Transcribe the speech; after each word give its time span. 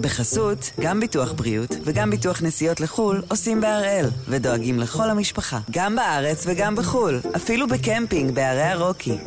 בחסות, 0.00 0.70
גם 0.80 1.00
ביטוח 1.00 1.32
בריאות 1.32 1.76
וגם 1.84 2.10
ביטוח 2.10 2.42
נסיעות 2.42 2.80
לחו"ל 2.80 3.22
עושים 3.28 3.60
בהראל, 3.60 4.06
ודואגים 4.28 4.78
לכל 4.78 5.10
המשפחה, 5.10 5.58
גם 5.70 5.96
בארץ 5.96 6.44
וגם 6.46 6.76
בחו"ל, 6.76 7.20
אפילו 7.36 7.68
בקמפינג 7.68 8.34
בערי 8.34 8.62
הרוקי. 8.62 9.18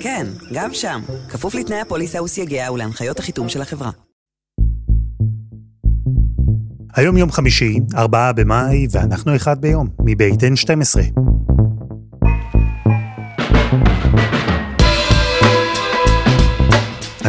כן, 0.00 0.26
גם 0.52 0.74
שם, 0.74 1.00
כפוף 1.28 1.54
לתנאי 1.54 1.80
הפוליסה 1.80 2.22
וסייגיה 2.22 2.72
ולהנחיות 2.72 3.18
החיתום 3.18 3.48
של 3.48 3.62
החברה. 3.62 3.90
היום 6.94 7.16
יום 7.16 7.32
חמישי, 7.32 7.78
4 7.94 8.32
במאי, 8.32 8.86
ואנחנו 8.90 9.36
אחד 9.36 9.60
ביום, 9.60 9.88
מבית 10.00 10.40
N12. 10.42 11.20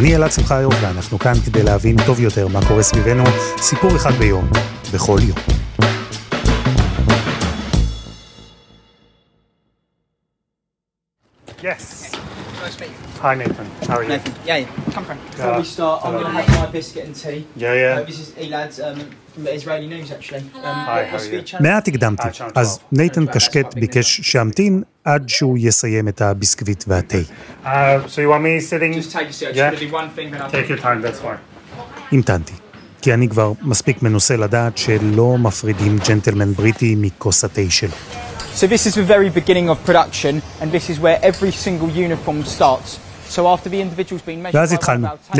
אני 0.00 0.16
אלעד 0.16 0.32
שמחיוב, 0.32 0.72
ואנחנו 0.82 1.18
כאן 1.18 1.32
כדי 1.46 1.62
להבין 1.62 1.96
טוב 2.06 2.20
יותר 2.20 2.48
מה 2.48 2.60
קורה 2.68 2.82
סביבנו, 2.82 3.24
סיפור 3.58 3.96
אחד 3.96 4.10
ביום, 4.12 4.50
בכל 4.94 5.18
יום. 5.28 5.38
Yes. 11.62 12.14
Hi 13.22 13.34
Nathan, 13.34 13.66
how 13.88 13.96
are 13.98 14.02
you? 14.02 14.08
Nathan, 14.08 14.32
yeah, 14.46 14.64
come 14.94 15.04
from. 15.08 15.18
Before 15.30 15.46
Yeah. 15.46 15.58
we 15.58 15.64
start, 15.76 15.96
I'm 16.04 16.12
going 16.12 16.24
to 16.24 16.32
have 16.38 16.48
my 16.64 16.70
biscuit 16.78 17.04
and 17.08 17.14
tea. 17.24 17.40
Yeah, 17.64 17.74
yeah. 17.82 18.00
Uh, 18.00 18.10
this 18.10 18.18
is 18.24 18.28
Elad 18.44 18.72
um, 18.86 18.98
from 19.32 19.42
the 19.46 19.52
Israeli 19.58 19.86
News, 19.94 20.08
actually. 20.16 20.44
Um, 20.66 20.76
Hi, 20.90 21.00
how 21.10 21.18
are 21.18 21.24
you? 21.24 21.60
מעט 21.60 21.88
הקדמתי, 21.88 22.28
אז. 22.54 22.78
נייתן 22.92 23.26
קשקט 23.26 23.74
ביקש 23.74 24.20
שאמתין 24.20 24.82
עד 25.04 25.28
שהוא 25.28 25.58
יסיים 25.60 26.08
את 26.08 26.20
הביסקוויט 26.20 26.84
והתה. 26.88 27.18
Uh, 27.64 27.66
so 28.08 28.20
Yeah. 29.52 29.70
המתנתי. 32.12 32.52
כי 33.02 33.14
אני 33.14 33.28
כבר 33.28 33.52
מספיק 33.62 34.02
מנוסה 34.02 34.36
לדעת 34.36 34.78
שלא 34.78 35.38
מפרידים 35.38 35.98
ג'נטלמן 36.08 36.52
בריטי 36.52 36.94
מכוס 36.98 37.44
התה 37.44 37.60
שלו. 37.70 37.90
So 38.56 38.66
this 38.66 38.86
is 38.86 38.94
the 38.94 39.06
very 39.14 39.30
beginning 39.30 39.68
of 39.70 39.90
production, 39.90 40.42
and 40.60 40.66
this 40.72 40.90
is 40.90 40.98
where 41.00 41.18
every 41.22 41.52
single 41.52 41.88
uniform 41.88 42.44
starts. 42.44 42.98
So 43.30 43.46
after 43.54 43.68
the 43.68 43.80
individual's 43.80 44.22
been 44.26 44.42
measured 44.42 44.54
ואז 44.54 44.72
התחלנו. 44.72 45.08
tailors, 45.32 45.36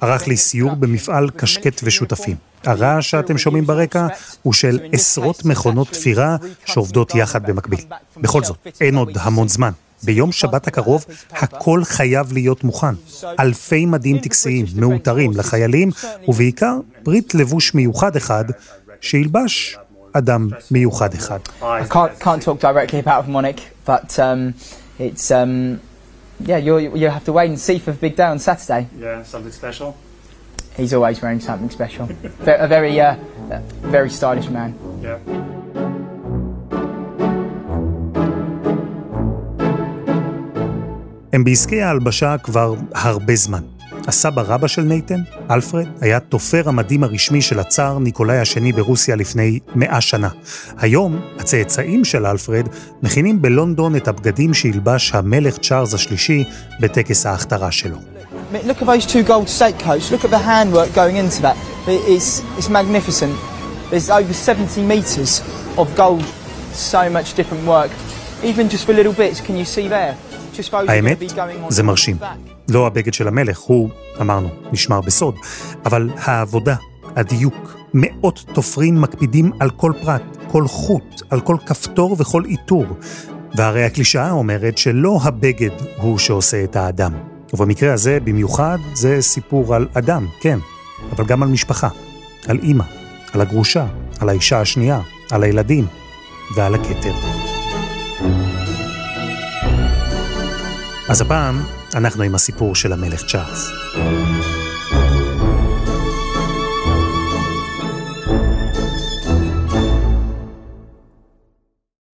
ערך 0.00 0.28
לי 0.28 0.36
סיור 0.36 0.74
במפעל 0.74 1.30
קשקט 1.30 1.80
ושותפים. 1.84 2.53
הרעש 2.66 3.10
שאתם 3.10 3.38
שומעים 3.38 3.66
ברקע 3.66 4.06
הוא 4.42 4.52
של 4.52 4.78
עשרות 4.92 5.44
מכונות 5.44 5.88
תפירה 5.88 6.36
שעובדות 6.64 7.14
יחד 7.14 7.46
במקביל. 7.46 7.80
בכל 8.16 8.44
זאת, 8.44 8.66
אין 8.80 8.96
עוד 8.96 9.10
המון 9.20 9.48
זמן. 9.48 9.70
ביום 10.04 10.32
שבת 10.32 10.66
הקרוב 10.66 11.04
הכל 11.30 11.84
חייב 11.84 12.32
להיות 12.32 12.64
מוכן. 12.64 12.94
אלפי 13.40 13.86
מדים 13.86 14.18
טקסיים, 14.18 14.66
מאותרים 14.76 15.32
לחיילים, 15.36 15.90
ובעיקר 16.28 16.76
ברית 17.02 17.34
לבוש 17.34 17.74
מיוחד 17.74 18.16
אחד, 18.16 18.44
שילבש 19.00 19.78
אדם 20.12 20.48
מיוחד 20.70 21.14
אחד. 21.14 21.38
Um, 24.16 24.54
um, 25.30 25.80
yeah, 26.50 26.58
you 26.66 26.74
you 27.02 27.08
have 27.16 27.24
to 27.28 27.32
wait 27.38 27.50
and 27.50 27.60
see 27.68 27.78
for 27.84 27.92
the 27.92 28.00
big 28.06 28.14
day 28.16 28.28
on 28.34 28.38
Saturday. 28.38 28.82
Yeah, 28.98 29.22
something 29.22 29.52
special? 29.62 29.88
He's 30.76 30.92
always 30.92 31.22
wearing 31.22 31.40
something 31.40 31.70
special. 31.70 32.08
A 32.46 32.68
very 32.76 33.00
uh, 33.00 33.14
a 33.50 33.88
very 33.96 34.10
stylish 34.10 34.48
man. 34.50 34.70
Yeah. 35.02 35.18
הם 41.32 41.44
בעסקי 41.44 41.82
ההלבשה 41.82 42.36
כבר 42.38 42.74
הרבה 42.94 43.36
זמן. 43.36 43.62
הסבא 44.06 44.42
רבא 44.46 44.66
של 44.66 44.82
נייתן, 44.82 45.20
אלפרד, 45.50 45.86
היה 46.00 46.20
תופר 46.20 46.68
המדים 46.68 47.04
הרשמי 47.04 47.42
של 47.42 47.58
הצאר 47.58 47.98
ניקולאי 47.98 48.38
השני 48.38 48.72
ברוסיה 48.72 49.16
לפני 49.16 49.58
מאה 49.74 50.00
שנה. 50.00 50.28
היום, 50.78 51.20
הצאצאים 51.38 52.04
של 52.04 52.26
אלפרד 52.26 52.68
מכינים 53.02 53.42
בלונדון 53.42 53.96
את 53.96 54.08
הבגדים 54.08 54.54
שילבש 54.54 55.14
המלך 55.14 55.58
צ'ארלס 55.58 55.94
השלישי 55.94 56.44
בטקס 56.80 57.26
ההכתרה 57.26 57.72
שלו. 57.72 58.13
Look 58.52 58.80
at 58.82 58.86
those 58.86 59.06
two 59.06 59.22
gold 59.22 59.48
stakecoats. 59.48 60.10
Look 60.12 60.24
at 60.24 60.30
the 60.30 60.38
handwork 60.38 60.90
going 60.94 61.16
into 61.16 61.40
that. 61.42 61.56
It- 61.88 62.04
It's, 62.14 62.30
it's 62.58 62.68
magnificent. 62.68 63.34
There's 63.90 64.10
over 64.10 64.32
70 64.32 64.80
metres 64.92 65.42
of 65.78 65.86
gold. 65.96 66.24
So 66.72 67.02
much 67.10 67.28
different 67.38 67.64
work. 67.66 67.90
Even 68.50 68.68
just 68.68 68.84
for 68.86 68.92
little 68.92 69.12
bits, 69.12 69.40
can 69.46 69.56
you 69.56 69.64
see 69.64 69.88
there? 69.88 70.14
האמת, 70.88 71.18
זה 71.68 71.82
מרשים. 71.82 72.16
לא 72.68 72.86
הבגד 72.86 73.14
של 73.14 73.28
המלך, 73.28 73.58
הוא, 73.58 73.88
אמרנו, 74.20 74.48
נשמר 74.72 75.00
בסוד, 75.00 75.34
אבל 75.86 76.10
העבודה, 76.16 76.74
הדיוק, 77.16 77.54
מאות 77.94 78.44
תופרים 78.52 79.00
מקפידים 79.00 79.52
על 79.60 79.70
כל 79.70 79.92
פרט, 80.04 80.22
כל 80.48 80.68
חוט, 80.68 81.22
על 81.30 81.40
כל 81.40 81.56
כפתור 81.66 82.16
וכל 82.18 82.42
עיטור. 82.44 82.84
והרי 83.56 83.84
הקלישאה 83.84 84.30
אומרת 84.30 84.78
שלא 84.78 85.18
הבגד 85.22 85.70
הוא 85.96 86.18
שעושה 86.18 86.64
את 86.64 86.76
האדם. 86.76 87.12
ובמקרה 87.54 87.92
הזה, 87.92 88.18
במיוחד, 88.20 88.78
זה 88.94 89.22
סיפור 89.22 89.74
על 89.74 89.86
אדם, 89.94 90.26
כן, 90.40 90.58
אבל 91.10 91.24
גם 91.24 91.42
על 91.42 91.48
משפחה, 91.48 91.88
על 92.48 92.58
אימא, 92.62 92.84
על 93.32 93.40
הגרושה, 93.40 93.86
על 94.20 94.28
האישה 94.28 94.60
השנייה, 94.60 95.00
על 95.30 95.42
הילדים 95.42 95.86
ועל 96.56 96.74
הכתר. 96.74 97.14
אז 101.08 101.20
הפעם 101.20 101.54
אנחנו 101.94 102.22
עם 102.22 102.34
הסיפור 102.34 102.74
של 102.74 102.92
המלך 102.92 103.26
צ'ארלס. 103.26 103.70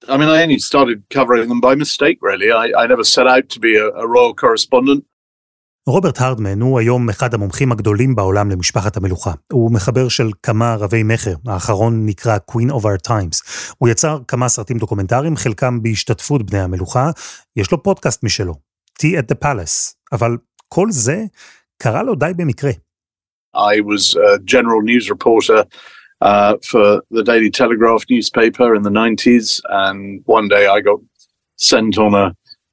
I 0.08 0.16
mean, 0.16 0.28
I 0.28 0.42
only 0.42 0.58
started 0.58 0.98
covering 1.16 1.48
them 1.48 1.60
by 1.60 1.74
mistake, 1.76 2.18
really. 2.20 2.50
I, 2.50 2.64
I 2.82 2.84
never 2.92 3.04
set 3.04 3.26
out 3.34 3.48
to 3.54 3.60
be 3.60 3.72
a, 3.76 3.86
a 4.04 4.06
royal 4.14 4.34
correspondent. 4.34 5.04
רוברט 5.88 6.20
הרדמן 6.20 6.60
הוא 6.60 6.78
היום 6.78 7.08
אחד 7.08 7.34
המומחים 7.34 7.72
הגדולים 7.72 8.14
בעולם 8.14 8.50
למשפחת 8.50 8.96
המלוכה. 8.96 9.32
הוא 9.52 9.72
מחבר 9.72 10.08
של 10.08 10.30
כמה 10.42 10.74
רבי 10.74 11.02
מכר, 11.02 11.34
האחרון 11.46 12.06
נקרא 12.06 12.38
Queen 12.50 12.70
of 12.70 12.82
Our 12.82 13.08
Times. 13.08 13.72
הוא 13.78 13.88
יצר 13.88 14.18
כמה 14.28 14.48
סרטים 14.48 14.78
דוקומנטריים, 14.78 15.36
חלקם 15.36 15.82
בהשתתפות 15.82 16.50
בני 16.50 16.60
המלוכה. 16.60 17.10
יש 17.56 17.72
לו 17.72 17.82
פודקאסט 17.82 18.24
משלו, 18.24 18.54
Tea 18.98 19.18
at 19.18 19.34
the 19.34 19.44
Palace. 19.44 19.94
אבל 20.12 20.36
כל 20.68 20.86
זה 20.91 21.24
קרה 21.82 22.02
לו 22.02 22.14
די 22.14 22.32
במקרה. 22.36 22.70
I 23.56 23.80
was 23.80 24.16
a 24.16 24.38
general 24.44 24.82
news 24.82 25.10
reporter 25.10 25.64
uh, 26.22 26.54
for 26.70 27.02
the 27.10 27.24
Daily 27.24 27.50
Telegraph 27.50 28.02
newspaper 28.10 28.74
in 28.76 28.82
the 28.82 28.91
90s. 28.91 29.60
And 29.82 30.22
one 30.26 30.47
day 30.48 30.64
I 30.66 30.80
got 30.80 31.00
sent 31.56 31.98
on 31.98 32.14
a 32.14 32.26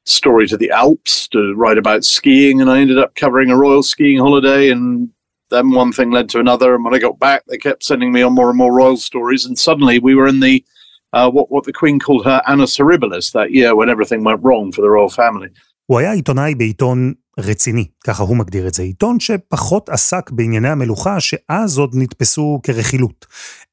story 0.07 0.47
to 0.47 0.57
the 0.57 0.71
Alps 0.71 1.27
to 1.29 1.53
write 1.55 1.77
about 1.77 2.03
skiing. 2.03 2.61
And 2.61 2.69
I 2.69 2.79
ended 2.79 2.99
up 2.99 3.15
covering 3.15 3.49
a 3.51 3.57
royal 3.57 3.83
skiing 3.83 4.19
holiday. 4.19 4.69
And 4.69 5.09
then 5.49 5.71
one 5.71 5.91
thing 5.91 6.11
led 6.11 6.29
to 6.29 6.39
another. 6.39 6.75
And 6.75 6.83
when 6.83 6.93
I 6.93 6.99
got 6.99 7.19
back, 7.19 7.43
they 7.47 7.57
kept 7.57 7.83
sending 7.83 8.11
me 8.11 8.21
on 8.21 8.33
more 8.33 8.49
and 8.49 8.57
more 8.57 8.73
royal 8.73 8.97
stories. 8.97 9.45
And 9.45 9.57
suddenly 9.57 9.99
we 9.99 10.15
were 10.15 10.27
in 10.27 10.39
the 10.39 10.63
uh, 11.13 11.29
what, 11.29 11.49
what 11.51 11.63
the 11.65 11.73
Queen 11.73 11.99
called 11.99 12.25
her 12.25 12.41
Annus 12.47 12.77
Horribilis 12.77 13.31
that 13.33 13.51
year 13.51 13.75
when 13.75 13.89
everything 13.89 14.23
went 14.23 14.43
wrong 14.43 14.71
for 14.71 14.81
the 14.81 14.89
royal 14.89 15.09
family. 15.09 15.49
הוא 15.85 15.99
היה 15.99 16.11
עיתונאי 16.11 16.55
בעיתון 16.55 17.13
רציני, 17.39 17.85
ככה 18.03 18.23
הוא 18.23 18.37
מגדיר 18.37 18.67
את 18.67 18.73
זה, 18.73 18.83
עיתון 18.83 19.19
שפחות 19.19 19.89
עסק 19.89 20.31
בענייני 20.31 20.69
המלוכה 20.69 21.19
שאז 21.19 21.77
עוד 21.77 21.91
נתפסו 21.93 22.59
כרכילות. 22.63 23.25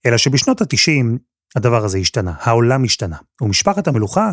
אלא 0.06 0.16
שבשנות 0.16 0.60
ה-90 0.60 1.18
הדבר 1.56 1.84
הזה 1.84 1.98
השתנה, 1.98 2.32
העולם 2.40 2.84
השתנה, 2.84 3.16
ומשפחת 3.40 3.88
המלוכה 3.88 4.30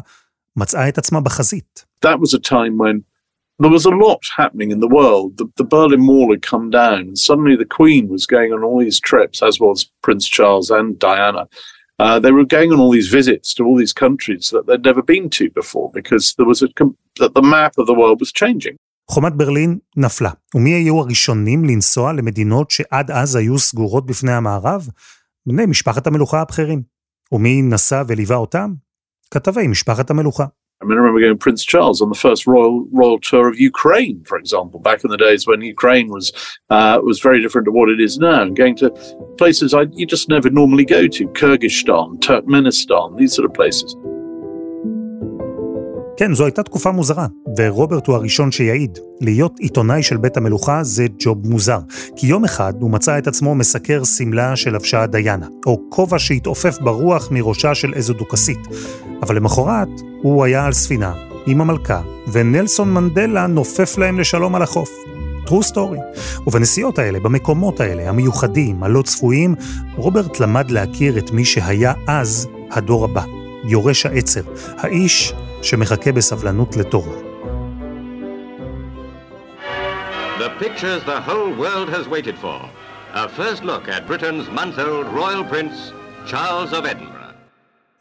מצאה 0.57 0.89
את 0.89 0.97
עצמה 0.97 1.21
בחזית. 1.21 1.85
that 2.05 2.19
was 2.19 2.33
a 2.33 2.39
time 2.39 2.77
when 2.77 3.03
there 3.61 3.69
was 3.69 3.85
a 3.85 3.97
lot 4.05 4.21
happening 4.41 4.71
in 4.71 4.79
the 4.79 4.93
world. 4.99 5.37
The, 5.37 5.47
the 5.61 5.63
Berlin 5.75 6.07
Wall 6.07 6.31
had 6.33 6.41
come 6.41 6.67
down, 6.71 7.01
and 7.09 7.17
suddenly 7.17 7.55
the 7.55 7.73
Queen 7.79 8.03
was 8.15 8.25
going 8.25 8.51
on 8.51 8.63
all 8.63 8.79
these 8.79 8.99
trips, 8.99 9.37
as 9.47 9.59
was 9.59 9.77
Prince 10.05 10.25
Charles 10.27 10.67
and 10.77 10.87
Diana. 10.97 11.43
Uh, 11.99 12.17
they 12.23 12.33
were 12.37 12.47
going 12.57 12.71
on 12.73 12.79
all 12.79 12.93
these 12.99 13.11
visits 13.19 13.53
to 13.53 13.61
all 13.63 13.77
these 13.83 13.93
countries 13.93 14.43
that 14.53 14.65
they'd 14.65 14.87
never 14.89 15.03
been 15.13 15.29
to 15.37 15.45
before 15.61 15.87
because 15.99 16.25
there 16.37 16.49
was 16.51 16.59
a 16.63 16.69
that 17.21 17.33
the 17.39 17.45
map 17.55 17.73
of 17.77 17.85
the 17.85 17.97
world 18.01 18.19
was 18.23 18.31
changing. 18.31 18.75
חומת 19.11 19.35
ברלין 19.35 19.77
נפלה, 19.97 20.31
ומי 20.55 20.69
היו 20.69 20.99
הראשונים 20.99 21.65
לנסוע 21.65 22.13
למדינות 22.13 22.71
שעד 22.71 23.11
אז 23.11 23.35
היו 23.35 23.59
סגורות 23.59 24.05
בפני 24.05 24.31
המערב? 24.31 24.87
בני 25.45 25.65
משפחת 25.65 26.07
המלוכה 26.07 26.41
הבכירים. 26.41 26.81
ומי 27.31 27.61
נסע 27.61 28.03
וליווה 28.07 28.35
אותם? 28.35 28.73
כתבי 29.30 29.68
משפחת 29.68 30.10
המלוכה. 30.10 30.44
I 30.82 30.84
mean, 30.84 30.98
I 30.98 31.00
remember 31.00 31.20
going 31.20 31.32
to 31.32 31.38
Prince 31.38 31.64
Charles 31.64 32.02
on 32.02 32.10
the 32.10 32.14
first 32.14 32.46
royal 32.46 32.86
royal 32.92 33.18
tour 33.18 33.48
of 33.48 33.58
Ukraine, 33.58 34.22
for 34.24 34.36
example, 34.36 34.78
back 34.78 35.04
in 35.04 35.10
the 35.10 35.16
days 35.16 35.46
when 35.46 35.62
Ukraine 35.62 36.08
was 36.08 36.26
uh, 36.68 37.00
was 37.02 37.18
very 37.18 37.40
different 37.40 37.64
to 37.64 37.72
what 37.72 37.88
it 37.88 37.98
is 37.98 38.18
now, 38.18 38.42
and 38.42 38.54
going 38.54 38.76
to 38.76 38.90
places 39.38 39.72
I, 39.72 39.86
you 39.92 40.04
just 40.04 40.28
never 40.28 40.50
normally 40.50 40.84
go 40.84 41.06
to, 41.06 41.28
Kyrgyzstan, 41.28 42.20
Turkmenistan, 42.20 43.16
these 43.16 43.34
sort 43.34 43.46
of 43.46 43.54
places. 43.54 43.96
כן, 46.21 46.33
זו 46.33 46.45
הייתה 46.45 46.63
תקופה 46.63 46.91
מוזרה, 46.91 47.27
ורוברט 47.57 48.07
הוא 48.07 48.15
הראשון 48.15 48.51
שיעיד. 48.51 48.99
להיות 49.21 49.59
עיתונאי 49.59 50.03
של 50.03 50.17
בית 50.17 50.37
המלוכה 50.37 50.83
זה 50.83 51.05
ג'וב 51.19 51.47
מוזר, 51.47 51.79
כי 52.15 52.27
יום 52.27 52.45
אחד 52.45 52.73
הוא 52.79 52.91
מצא 52.91 53.17
את 53.17 53.27
עצמו 53.27 53.55
מסקר 53.55 54.03
שמלה 54.03 54.55
שלבשה 54.55 55.05
דיאנה, 55.05 55.47
או 55.65 55.81
כובע 55.89 56.19
שהתעופף 56.19 56.77
ברוח 56.81 57.27
מראשה 57.31 57.75
של 57.75 57.93
איזו 57.93 58.13
דוכסית. 58.13 58.59
אבל 59.21 59.35
למחרת 59.35 59.87
הוא 60.21 60.43
היה 60.43 60.65
על 60.65 60.73
ספינה, 60.73 61.13
עם 61.47 61.61
המלכה, 61.61 62.01
ונלסון 62.31 62.93
מנדלה 62.93 63.47
נופף 63.47 63.97
להם 63.97 64.19
לשלום 64.19 64.55
על 64.55 64.61
החוף. 64.61 64.89
true 65.45 65.73
story. 65.73 66.19
ובנסיעות 66.47 66.99
האלה, 66.99 67.19
במקומות 67.19 67.79
האלה, 67.79 68.09
המיוחדים, 68.09 68.83
הלא 68.83 69.01
צפויים, 69.01 69.55
רוברט 69.95 70.39
למד 70.39 70.71
להכיר 70.71 71.17
את 71.17 71.31
מי 71.31 71.45
שהיה 71.45 71.93
אז 72.07 72.47
הדור 72.71 73.05
הבא, 73.05 73.23
יורש 73.63 74.05
העצר, 74.05 74.41
האיש 74.77 75.33
שמחכה 75.63 76.11
בסבלנות 76.11 76.77
לתורו. 76.77 77.13
The 80.39 80.63
pictures 80.63 81.03
the 81.05 81.21
whole 81.29 81.53
world 81.63 81.89
has 81.89 82.07
waited 82.07 82.37
for. 82.43 82.59
A 83.13 83.27
first 83.39 83.63
look 83.63 83.85
at 83.95 84.07
Britain's 84.07 84.47
month-old 84.59 85.07
royal 85.21 85.43
prince, 85.53 85.77
Charles 86.31 86.71
of 86.73 86.85
Edinburgh. 86.85 87.21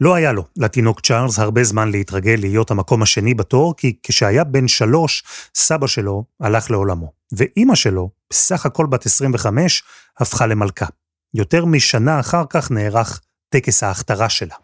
לא 0.01 0.15
היה 0.15 0.31
לו, 0.31 0.43
לתינוק 0.57 1.01
צ'ארלס, 1.01 1.39
הרבה 1.39 1.63
זמן 1.63 1.91
להתרגל 1.91 2.35
להיות 2.39 2.71
המקום 2.71 3.01
השני 3.01 3.33
בתור, 3.33 3.73
כי 3.77 3.95
כשהיה 4.03 4.43
בן 4.43 4.67
שלוש, 4.67 5.23
סבא 5.55 5.87
שלו 5.87 6.23
הלך 6.39 6.71
לעולמו. 6.71 7.11
ואימא 7.31 7.75
שלו, 7.75 8.09
בסך 8.29 8.65
הכל 8.65 8.85
בת 8.85 9.05
25, 9.05 9.83
הפכה 10.19 10.47
למלכה. 10.47 10.85
יותר 11.33 11.65
משנה 11.65 12.19
אחר 12.19 12.43
כך 12.49 12.71
נערך 12.71 13.21
טקס 13.49 13.83
ההכתרה 13.83 14.29
שלה. 14.29 14.55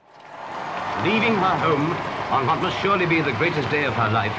Leaving 1.03 1.37
her 1.43 1.57
home 1.63 2.16
on 2.30 2.46
what 2.46 2.60
must 2.62 2.78
surely 2.80 3.06
be 3.06 3.20
the 3.20 3.32
greatest 3.32 3.68
day 3.70 3.84
of 3.84 3.94
her 3.94 4.10
life, 4.10 4.32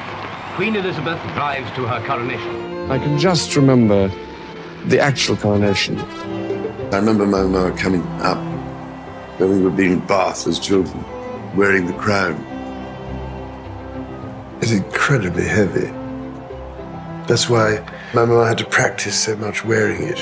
Queen 0.56 0.76
Elizabeth 0.76 1.20
drives 1.34 1.70
to 1.76 1.86
her 1.86 2.04
coronation. 2.06 2.90
I 2.90 2.98
can 2.98 3.18
just 3.18 3.56
remember 3.56 4.10
the 4.86 5.00
actual 5.00 5.36
coronation. 5.36 5.98
I 6.92 6.96
remember 6.96 7.26
my 7.26 7.42
mother 7.42 7.72
coming 7.76 8.02
up 8.20 8.38
when 9.38 9.50
we 9.50 9.62
were 9.62 9.70
being 9.70 10.00
bathed 10.00 10.46
as 10.46 10.58
children, 10.58 11.02
wearing 11.56 11.86
the 11.86 11.92
crown. 11.94 12.36
It's 14.60 14.72
incredibly 14.72 15.46
heavy. 15.46 15.88
That's 17.28 17.48
why 17.48 17.84
my 18.14 18.24
mother 18.24 18.46
had 18.46 18.58
to 18.58 18.66
practice 18.66 19.18
so 19.18 19.36
much 19.36 19.64
wearing 19.64 20.02
it. 20.02 20.20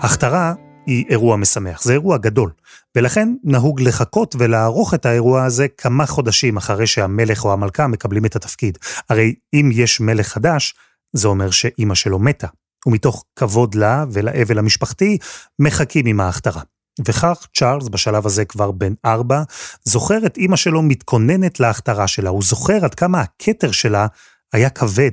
הכתרה 0.00 0.56
היא 0.85 1.05
אירוע 1.09 1.37
משמח, 1.37 1.83
זה 1.83 1.93
אירוע 1.93 2.17
גדול, 2.17 2.51
ולכן 2.97 3.29
נהוג 3.43 3.81
לחכות 3.81 4.35
ולערוך 4.39 4.93
את 4.93 5.05
האירוע 5.05 5.43
הזה 5.43 5.67
כמה 5.67 6.05
חודשים 6.05 6.57
אחרי 6.57 6.87
שהמלך 6.87 7.45
או 7.45 7.53
המלכה 7.53 7.87
מקבלים 7.87 8.25
את 8.25 8.35
התפקיד. 8.35 8.77
הרי 9.09 9.35
אם 9.53 9.69
יש 9.73 9.99
מלך 9.99 10.27
חדש, 10.27 10.75
זה 11.13 11.27
אומר 11.27 11.51
שאימא 11.51 11.95
שלו 11.95 12.19
מתה, 12.19 12.47
ומתוך 12.87 13.25
כבוד 13.35 13.75
לה 13.75 14.05
ולאבל 14.11 14.59
המשפחתי, 14.59 15.17
מחכים 15.59 16.05
עם 16.05 16.19
ההכתרה. 16.19 16.61
וכך 17.07 17.47
צ'ארלס, 17.57 17.87
בשלב 17.87 18.25
הזה 18.25 18.45
כבר 18.45 18.71
בן 18.71 18.93
ארבע, 19.05 19.43
זוכר 19.83 20.25
את 20.25 20.37
אימא 20.37 20.55
שלו 20.55 20.81
מתכוננת 20.81 21.59
להכתרה 21.59 22.07
שלה, 22.07 22.29
הוא 22.29 22.43
זוכר 22.43 22.85
עד 22.85 22.95
כמה 22.95 23.21
הכתר 23.21 23.71
שלה 23.71 24.07
היה 24.53 24.69
כבד, 24.69 25.11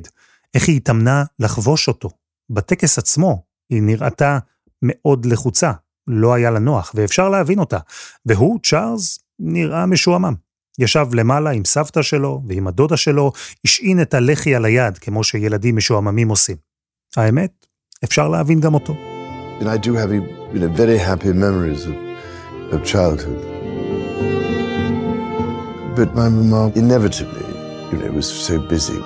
איך 0.55 0.69
היא 0.69 0.77
התאמנה 0.77 1.25
לחבוש 1.39 1.89
אותו. 1.89 2.11
בטקס 2.51 2.99
עצמו 2.99 3.43
היא 3.71 3.83
נראתה 3.83 4.39
מאוד 4.83 5.27
לחוצה, 5.27 5.73
לא 6.07 6.35
היה 6.35 6.51
לה 6.51 6.59
נוח, 6.59 6.93
ואפשר 6.95 7.29
להבין 7.29 7.59
אותה. 7.59 7.79
והוא, 8.27 8.59
צ'ארלס, 8.63 9.19
נראה 9.39 9.87
משועמם. 9.87 10.35
ישב 10.79 11.07
למעלה 11.13 11.51
עם 11.51 11.65
סבתא 11.65 12.03
שלו 12.03 12.43
ועם 12.49 12.67
הדודה 12.67 12.97
שלו, 12.97 13.33
השעין 13.65 14.03
את 14.03 14.15
הלחי 14.15 14.55
על 14.55 14.65
היד, 14.65 14.99
כמו 14.99 15.25
שילדים 15.25 15.77
משועממים 15.77 16.29
עושים. 16.29 16.57
האמת, 17.17 17.67
אפשר 18.05 18.29
להבין 18.29 18.61
גם 18.61 18.75
אותו. 18.75 18.95
And 19.61 19.69
I 19.69 19.77
do 19.77 19.93
have 19.95 20.11
you 20.11 20.59
know, 20.61 20.69
very 20.69 20.97
happy 20.97 21.33
memories 21.33 21.85
of, 21.85 21.95
of 22.75 22.83
childhood. 22.85 23.41
But 25.97 26.15
my 26.15 26.29
mama 26.31 26.73
inevitably, 26.75 27.49
you 27.91 27.99
know, 27.99 28.11
was 28.13 28.29
so 28.49 28.59
busy 28.59 29.01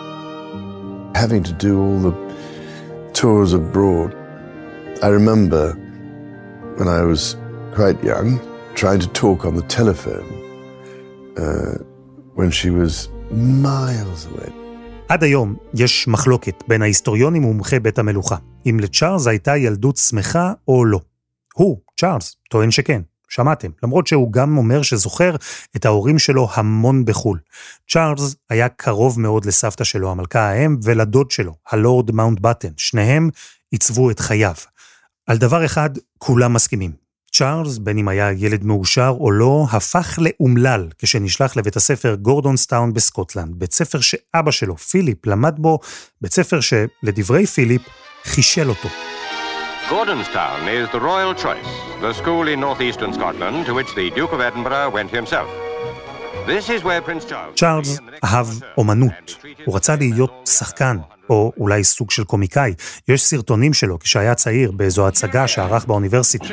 having 1.23 1.43
to 1.43 1.53
do 1.53 1.73
all 1.83 1.99
the 2.07 2.15
tours 3.13 3.53
abroad. 3.53 4.24
I 5.05 5.09
remember 5.09 5.65
when 6.79 6.89
I 6.89 7.03
was 7.13 7.23
quite 7.79 7.99
young 8.11 8.29
trying 8.75 9.01
to 9.07 9.11
talk 9.23 9.39
on 9.49 9.55
the 9.61 9.67
telephone 9.79 10.29
uh, 11.43 11.77
when 12.39 12.51
she 12.51 12.71
was 12.71 13.09
miles 13.31 14.27
away. 14.33 14.53
עד 15.09 15.23
היום 15.25 15.57
יש 15.75 16.09
מחלוקת 16.09 16.63
בין 16.69 16.83
ההיסטוריונים 16.83 17.45
ומומחי 17.45 17.79
בית 17.79 17.99
המלוכה, 17.99 18.37
אם 18.67 18.81
לצ'ארלס 18.81 19.27
הייתה 19.27 19.57
ילדות 19.57 19.97
שמחה 19.97 20.53
או 20.69 20.85
לא. 20.85 21.01
הוא, 21.55 21.81
צ'ארלס, 22.01 22.37
טוען 22.51 22.71
שכן, 22.71 23.03
שמעתם, 23.29 23.71
למרות 23.83 24.07
שהוא 24.07 24.33
גם 24.33 24.59
אומר 24.59 24.83
שזוכר 24.83 25.37
את 25.77 25.85
ההורים 25.85 26.19
שלו 26.19 26.49
המון 26.55 27.05
בחו"ל. 27.05 27.39
צ'ארלס 27.91 28.37
היה 28.51 28.69
קרוב 28.69 29.21
מאוד 29.21 29.45
לסבתא 29.45 29.85
שלו, 29.85 30.11
המלכה 30.11 30.41
האם, 30.41 30.77
ולדוד 30.83 31.31
שלו, 31.31 31.55
הלורד 31.71 32.11
מאונט 32.11 32.41
בטן. 32.41 32.73
שניהם 32.77 33.31
עיצבו 33.71 34.11
את 34.11 34.21
חייו. 34.21 34.55
על 35.27 35.37
דבר 35.37 35.65
אחד 35.65 35.91
כולם 36.19 36.53
מסכימים. 36.53 36.91
צ'ארלס, 37.33 37.79
בין 37.79 37.99
אם 37.99 38.09
היה 38.09 38.33
ילד 38.33 38.65
מאושר 38.65 39.15
או 39.21 39.31
לא, 39.31 39.67
הפך 39.73 40.19
לאומלל 40.19 40.89
כשנשלח 40.99 41.57
לבית 41.57 41.77
הספר 41.77 42.15
גורדונסטאון 42.15 42.93
בסקוטלנד, 42.93 43.55
בית 43.59 43.73
ספר 43.73 44.01
שאבא 44.01 44.51
שלו, 44.51 44.77
פיליפ, 44.77 45.27
למד 45.27 45.55
בו, 45.59 45.79
בית 46.21 46.33
ספר 46.33 46.61
שלדברי 46.61 47.47
פיליפ, 47.47 47.83
חישל 48.25 48.69
אותו. 48.69 48.89
Gordonstoun 49.91 50.63
is 50.67 50.89
the 50.95 51.01
royal 51.01 51.35
choice, 51.45 51.71
the 52.03 52.13
school 52.23 52.49
in 52.49 52.61
northeastern 52.61 53.13
Scotland 53.13 53.67
to 53.67 53.75
which 53.75 53.91
the 53.95 54.11
Duke 54.17 54.33
of 54.33 54.41
Edinburgh 54.41 54.91
went 54.91 55.11
himself. 55.11 55.65
צ'ארלס 57.55 57.99
אהב 58.25 58.47
אומנות, 58.79 59.45
הוא 59.65 59.77
רצה 59.77 59.97
להיות 59.97 60.49
שחקן, 60.59 60.97
או 61.31 61.53
אולי 61.59 61.85
סוג 61.85 62.11
של 62.11 62.25
קומיקאי. 62.25 62.75
יש 63.09 63.23
סרטונים 63.23 63.75
שלו 63.75 63.99
כשהיה 63.99 64.35
צעיר 64.35 64.71
באיזו 64.71 65.09
הצגה 65.09 65.49
שערך 65.49 65.85
באוניברסיטה. 65.85 66.45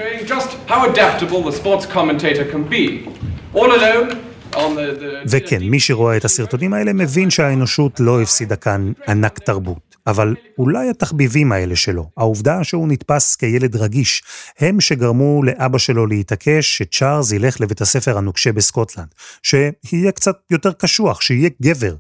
וכן, 5.27 5.63
מי 5.63 5.79
שרואה 5.79 6.17
את 6.17 6.25
הסרטונים 6.25 6.73
האלה 6.73 6.93
מבין 6.93 7.29
שהאנושות 7.29 7.99
לא 7.99 8.21
הפסידה 8.21 8.55
כאן 8.55 8.91
ענק 9.07 9.39
תרבות. 9.39 9.91
אבל 10.07 10.35
אולי 10.57 10.89
התחביבים 10.89 11.51
האלה 11.51 11.75
שלו, 11.75 12.09
העובדה 12.17 12.63
שהוא 12.63 12.87
נתפס 12.87 13.35
כילד 13.35 13.75
רגיש, 13.75 14.23
הם 14.59 14.81
שגרמו 14.81 15.43
לאבא 15.43 15.77
שלו 15.77 16.07
להתעקש 16.07 16.77
שצ'ארלס 16.77 17.31
ילך 17.31 17.61
לבית 17.61 17.81
הספר 17.81 18.17
הנוקשה 18.17 18.51
בסקוטלנד, 18.51 19.07
שיהיה 19.43 20.11
קצת 20.11 20.35
יותר 20.51 20.71
קשוח, 20.71 21.21
שיהיה 21.21 21.49
גבר. 21.61 21.95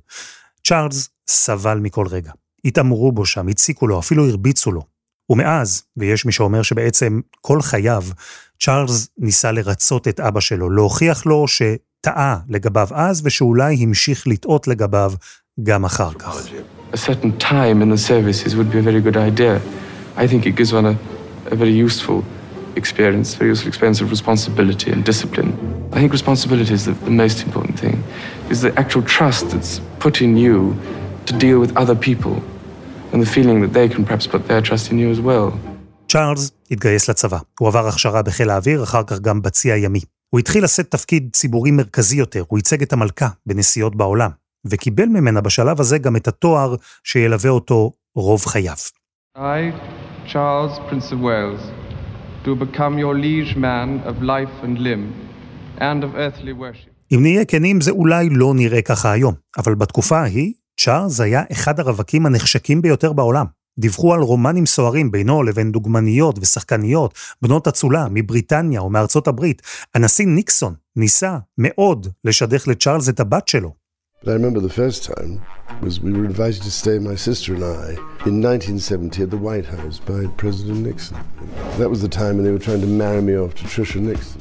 צ'ארלס 0.63 1.09
סבל 1.27 1.77
מכל 1.77 2.07
רגע. 2.07 2.31
התעמרו 2.65 3.11
בו 3.11 3.25
שם, 3.25 3.47
הציקו 3.47 3.87
לו, 3.87 3.99
אפילו 3.99 4.29
הרביצו 4.29 4.71
לו. 4.71 4.81
ומאז, 5.29 5.83
ויש 5.97 6.25
מי 6.25 6.31
שאומר 6.31 6.61
שבעצם 6.61 7.19
כל 7.41 7.61
חייו, 7.61 8.03
צ'ארלס 8.59 9.09
ניסה 9.17 9.51
לרצות 9.51 10.07
את 10.07 10.19
אבא 10.19 10.39
שלו, 10.39 10.69
להוכיח 10.69 11.25
לו 11.25 11.45
שטעה 11.47 12.37
לגביו 12.49 12.87
אז, 12.91 13.21
ושאולי 13.25 13.75
המשיך 13.83 14.27
לטעות 14.27 14.67
לגביו 14.67 15.13
גם 15.63 15.85
אחר 15.85 16.13
כך. 16.13 16.47
A 16.93 16.97
certain 16.97 17.39
time 17.39 17.81
in 17.81 17.89
the 17.89 17.97
services 17.97 18.55
would 18.55 18.69
be 18.71 18.77
a 18.77 18.81
very 18.81 19.01
good 19.01 19.17
idea. 19.17 19.61
I 20.17 20.27
think 20.27 20.45
it 20.45 20.55
gives 20.57 20.73
one 20.73 20.85
a, 20.85 20.95
a 21.51 21.55
very 21.55 21.75
useful 21.87 22.23
experience, 22.75 23.35
very 23.35 23.49
useful 23.53 23.69
experience 23.69 24.01
of 24.01 24.11
responsibility 24.11 24.91
and 24.91 25.03
discipline. 25.11 25.51
I 25.93 25.97
think 25.99 26.11
responsibility 26.11 26.73
is 26.73 26.83
the, 26.85 26.95
the 27.09 27.15
most 27.23 27.37
important 27.47 27.79
thing, 27.79 28.03
is 28.49 28.61
the 28.61 28.73
actual 28.77 29.03
trust 29.17 29.49
that's 29.51 29.79
put 29.99 30.21
in 30.21 30.31
you 30.37 30.75
to 31.27 31.33
deal 31.45 31.59
with 31.59 31.71
other 31.77 31.95
people, 32.09 32.35
and 33.11 33.21
the 33.21 33.29
feeling 33.35 33.59
that 33.61 33.73
they 33.73 33.87
can 33.95 34.05
perhaps 34.05 34.27
put 34.27 34.47
their 34.47 34.61
trust 34.61 34.91
in 34.91 34.97
you 34.97 35.09
as 35.11 35.21
well. 35.21 35.71
צ'ארלס 36.07 36.51
התגייס 36.71 37.09
לצבא. 37.09 37.37
הוא 37.59 37.67
עבר 37.67 37.87
הכשרה 37.87 38.21
בחיל 38.21 38.49
האוויר, 38.49 38.83
אחר 38.83 39.03
כך 39.03 39.19
גם 39.19 39.41
בצי 39.41 39.71
הימי. 39.71 39.99
הוא 40.29 40.39
התחיל 40.39 40.63
לשאת 40.63 40.91
תפקיד 40.91 41.29
ציבורי 41.33 41.71
מרכזי 41.71 42.15
יותר, 42.15 42.43
הוא 42.47 42.59
ייצג 42.59 42.81
את 42.81 42.93
המלכה 42.93 43.27
בנסיעות 43.45 43.95
בעולם, 43.95 44.29
וקיבל 44.65 45.05
ממנה 45.05 45.41
בשלב 45.41 45.79
הזה 45.79 45.97
גם 45.97 46.15
את 46.15 46.27
התואר 46.27 46.75
שילווה 47.03 47.49
אותו 47.49 47.93
רוב 48.15 48.45
חייו. 48.45 48.75
I, 49.37 49.41
Charles, 50.27 50.79
Prince 50.89 51.11
of 51.11 51.19
Wales, 51.19 51.63
do 52.45 52.55
become 52.55 52.97
your 52.97 53.15
liege 53.25 53.55
man 53.55 53.89
of 54.09 54.15
life 54.21 54.55
and 54.63 54.77
limb, 54.79 55.05
and 55.79 56.03
of 56.03 56.15
earthly 56.15 56.53
worship. 56.53 56.91
אם 57.13 57.21
נהיה 57.21 57.45
כנים, 57.45 57.81
זה 57.81 57.91
אולי 57.91 58.29
לא 58.29 58.53
נראה 58.55 58.81
ככה 58.81 59.11
היום, 59.11 59.33
אבל 59.57 59.75
בתקופה 59.75 60.19
ההיא, 60.19 60.53
צ'ארלס 60.83 61.19
היה 61.19 61.43
אחד 61.51 61.79
הרווקים 61.79 62.25
הנחשקים 62.25 62.81
ביותר 62.81 63.13
בעולם. 63.13 63.45
דיווחו 63.79 64.13
על 64.13 64.19
רומנים 64.19 64.65
סוערים 64.65 65.11
בינו 65.11 65.43
לבין 65.43 65.71
דוגמניות 65.71 66.39
ושחקניות, 66.41 67.13
בנות 67.41 67.67
אצולה 67.67 68.07
מבריטניה 68.11 68.79
או 68.79 68.89
מארצות 68.89 69.27
הברית. 69.27 69.61
הנשיא 69.95 70.25
ניקסון 70.27 70.73
ניסה 70.95 71.37
מאוד 71.57 72.07
לשדך 72.25 72.67
לצ'ארלס 72.67 73.09
את 73.09 73.19
הבת 73.19 73.47
שלו. 73.47 73.73
But 74.23 74.29
I 74.29 74.33
remember 74.33 74.59
the 74.59 74.75
first 74.83 74.99
time 75.11 75.31
was 75.85 75.93
we 75.99 76.11
were 76.17 76.27
invited 76.33 76.61
to 76.69 76.73
stay, 76.81 76.97
my 77.11 77.17
sister 77.27 77.49
and 77.55 77.63
I, 77.63 77.87
in 78.29 78.35
1970 78.41 79.23
at 79.23 79.31
the 79.35 79.41
White 79.47 79.67
House 79.75 79.97
by 80.11 80.21
President 80.43 80.79
Nixon. 80.87 81.17
That 81.79 81.89
was 81.93 82.01
the 82.07 82.13
time 82.21 82.33
when 82.35 82.45
they 82.45 82.55
were 82.57 82.65
trying 82.67 82.83
to 82.87 82.91
marry 83.03 83.21
me 83.29 83.35
off 83.43 83.53
to 83.59 83.63
Trisha 83.73 83.99
Nixon. 84.11 84.40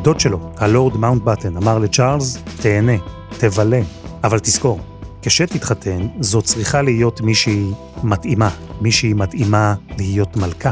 הדוד 0.00 0.20
שלו, 0.20 0.38
הלורד 0.56 0.96
מאונט 0.96 1.22
בטן, 1.22 1.56
אמר 1.56 1.78
לצ'ארלס, 1.78 2.38
תהנה, 2.60 2.92
תבלה, 3.38 3.80
אבל 4.24 4.38
תזכור, 4.38 4.80
כשתתחתן, 5.22 6.08
זו 6.20 6.42
צריכה 6.42 6.82
להיות 6.82 7.20
מישהי 7.20 7.70
מתאימה, 8.02 8.50
מישהי 8.80 9.12
מתאימה 9.12 9.74
להיות 9.98 10.36
מלכה. 10.36 10.70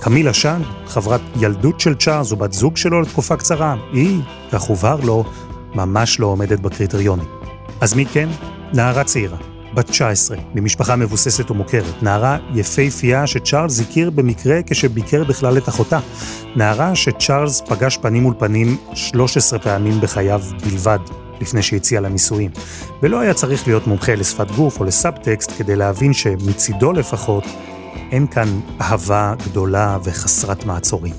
קמילה 0.00 0.32
שאן, 0.32 0.62
חברת 0.86 1.20
ילדות 1.40 1.80
של 1.80 1.94
צ'ארלס 1.94 2.32
ובת 2.32 2.52
זוג 2.52 2.76
שלו 2.76 3.00
לתקופה 3.00 3.36
קצרה, 3.36 3.76
היא, 3.92 4.20
כך 4.52 4.62
הובהר 4.62 5.00
לו, 5.00 5.24
ממש 5.74 6.20
לא 6.20 6.26
עומדת 6.26 6.60
בקריטריונים. 6.60 7.28
אז 7.80 7.94
מי 7.94 8.06
כן? 8.06 8.28
נערה 8.72 9.04
צעירה, 9.04 9.38
בת 9.76 9.86
19, 9.90 10.36
ממשפחה 10.54 10.96
מבוססת 10.96 11.50
ומוכרת. 11.50 12.02
נערה 12.02 12.38
יפהפייה 12.54 13.26
שצ'ארלס 13.26 13.80
הכיר 13.80 14.10
במקרה 14.10 14.60
כשביקר 14.66 15.24
בכלל 15.24 15.58
את 15.58 15.68
אחותה. 15.68 15.98
נערה 16.56 16.94
שצ'ארלס 16.94 17.60
פגש 17.60 17.96
פנים 17.96 18.22
מול 18.22 18.34
פנים 18.38 18.76
13 18.94 19.58
פעמים 19.58 20.00
בחייו 20.00 20.40
בלבד, 20.64 20.98
לפני 21.40 21.62
שהציע 21.62 22.00
לה 22.00 22.08
נישואים. 22.08 22.50
ולא 23.02 23.20
היה 23.20 23.34
צריך 23.34 23.66
להיות 23.66 23.86
מומחה 23.86 24.14
לשפת 24.14 24.50
גוף 24.50 24.80
או 24.80 24.84
לסאבטקסט 24.84 25.52
כדי 25.58 25.76
להבין 25.76 26.12
שמצידו 26.12 26.92
לפחות, 26.92 27.44
אין 28.12 28.26
כאן 28.26 28.60
אהבה 28.80 29.34
גדולה 29.44 29.98
וחסרת 30.04 30.64
מעצורים. 30.64 31.14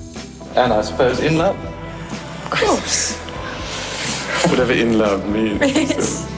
And 0.54 0.58
I 0.58 0.82
suppose 0.82 1.20
in 1.20 1.36
love. 1.38 1.56
Of 2.52 2.58
course. 2.58 3.14
Whatever 4.50 4.72
in 4.72 4.98
love 4.98 5.22
means. 5.34 6.37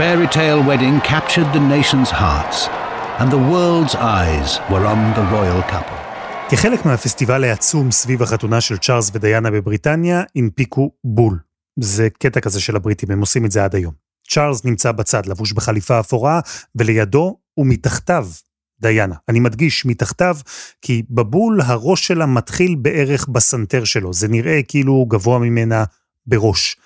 Fairy 0.00 0.30
tale 0.40 0.62
wedding 0.70 0.96
captured 1.12 1.48
the 1.56 1.64
nation's 1.76 2.10
hearts, 2.22 2.58
and 3.20 3.28
the 3.36 3.42
world's 3.52 3.94
eyes 4.18 4.48
were 4.70 4.84
on 4.92 5.00
the 5.18 5.24
royal 5.36 5.62
couple. 5.72 6.00
כחלק 6.50 6.84
מהפסטיבל 6.84 7.44
העצום 7.44 7.90
סביב 7.90 8.22
החתונה 8.22 8.60
של 8.60 8.78
צ'ארלס 8.78 9.10
ודיאנה 9.14 9.50
בבריטניה, 9.50 10.22
הנפיקו 10.36 10.90
בול. 11.04 11.38
זה 11.80 12.08
קטע 12.18 12.40
כזה 12.40 12.60
של 12.60 12.76
הבריטים, 12.76 13.10
הם 13.10 13.20
עושים 13.20 13.44
את 13.44 13.50
זה 13.50 13.64
עד 13.64 13.74
היום. 13.74 13.94
צ'ארלס 14.30 14.64
נמצא 14.64 14.92
בצד, 14.92 15.26
לבוש 15.26 15.52
בחליפה 15.52 16.00
אפורה, 16.00 16.40
ולידו 16.74 17.38
ומתחתיו 17.56 18.28
דיאנה. 18.80 19.14
אני 19.28 19.40
מדגיש, 19.40 19.86
מתחתיו, 19.86 20.36
כי 20.82 21.02
בבול 21.10 21.60
הראש 21.60 22.06
שלה 22.06 22.26
מתחיל 22.26 22.74
בערך 22.74 23.28
בסנטר 23.28 23.84
שלו. 23.84 24.12
זה 24.12 24.28
נראה 24.28 24.60
כאילו 24.68 24.92
הוא 24.92 25.10
גבוה 25.10 25.38
ממנה 25.38 25.84
בראש. 26.26 26.76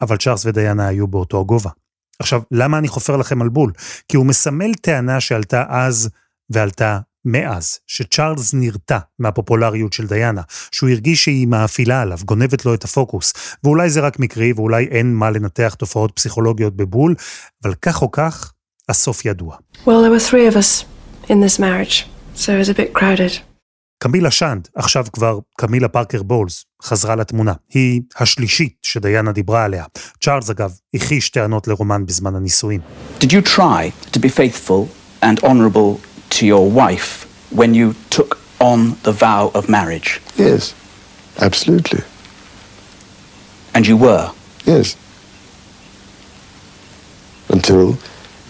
אבל 0.00 0.16
צ'ארלס 0.16 0.46
ודיאנה 0.46 0.86
היו 0.86 1.06
באותו 1.06 1.40
הגובה. 1.40 1.70
עכשיו, 2.18 2.42
למה 2.50 2.78
אני 2.78 2.88
חופר 2.88 3.16
לכם 3.16 3.42
על 3.42 3.48
בול? 3.48 3.72
כי 4.08 4.16
הוא 4.16 4.26
מסמל 4.26 4.74
טענה 4.74 5.20
שעלתה 5.20 5.64
אז 5.68 6.10
ועלתה 6.50 6.98
מאז, 7.24 7.78
שצ'ארלס 7.86 8.54
נרתע 8.54 8.98
מהפופולריות 9.18 9.92
של 9.92 10.06
דיאנה, 10.06 10.42
שהוא 10.72 10.90
הרגיש 10.90 11.24
שהיא 11.24 11.46
מאפילה 11.46 12.02
עליו, 12.02 12.18
גונבת 12.24 12.64
לו 12.64 12.74
את 12.74 12.84
הפוקוס, 12.84 13.32
ואולי 13.64 13.90
זה 13.90 14.00
רק 14.00 14.18
מקרי 14.18 14.52
ואולי 14.52 14.84
אין 14.84 15.14
מה 15.14 15.30
לנתח 15.30 15.74
תופעות 15.78 16.12
פסיכולוגיות 16.14 16.76
בבול, 16.76 17.14
אבל 17.64 17.74
כך 17.74 18.02
או 18.02 18.10
כך, 18.10 18.52
הסוף 18.88 19.24
ידוע. 19.24 19.56
Well, 19.56 19.86
there 19.86 20.10
were 20.10 20.30
three 20.30 20.46
of 20.46 20.56
us 20.56 20.84
in 21.30 21.40
this 21.40 21.58
marriage, 21.58 22.06
so 22.34 22.52
it 22.52 22.58
was 22.58 22.68
a 22.68 22.74
bit 22.74 22.92
crowded. 22.92 23.47
קמילה 23.98 24.30
שאנד, 24.30 24.68
עכשיו 24.74 25.06
כבר 25.12 25.38
קמילה 25.58 25.88
פארקר 25.88 26.22
בולס, 26.22 26.64
חזרה 26.82 27.16
לתמונה. 27.16 27.52
היא 27.70 28.00
השלישית 28.18 28.76
שדיאנה 28.82 29.32
דיברה 29.32 29.64
עליה. 29.64 29.84
צ'ארלס, 30.20 30.50
אגב, 30.50 30.70
הכחיש 30.94 31.30
טענות 31.30 31.68
לרומן 31.68 32.06
בזמן 32.06 32.34
הנישואים. 32.34 32.80
Did 33.20 33.32
you 33.32 33.42
try 33.56 33.92
to 34.12 34.18
be 34.18 34.28
faithful 34.28 34.88
and 35.22 35.44
honourable 35.44 36.00
to 36.30 36.46
your 36.46 36.70
wife 36.80 37.26
when 37.50 37.74
you 37.74 37.94
took 38.16 38.38
on 38.60 38.78
the 39.02 39.12
vow 39.12 39.50
of 39.58 39.68
marriage? 39.68 40.20
Yes, 40.36 40.74
absolutely. 41.46 42.02
And 43.74 43.86
you 43.86 43.96
were? 43.96 44.30
Yes. 44.64 44.96
Until 47.48 47.96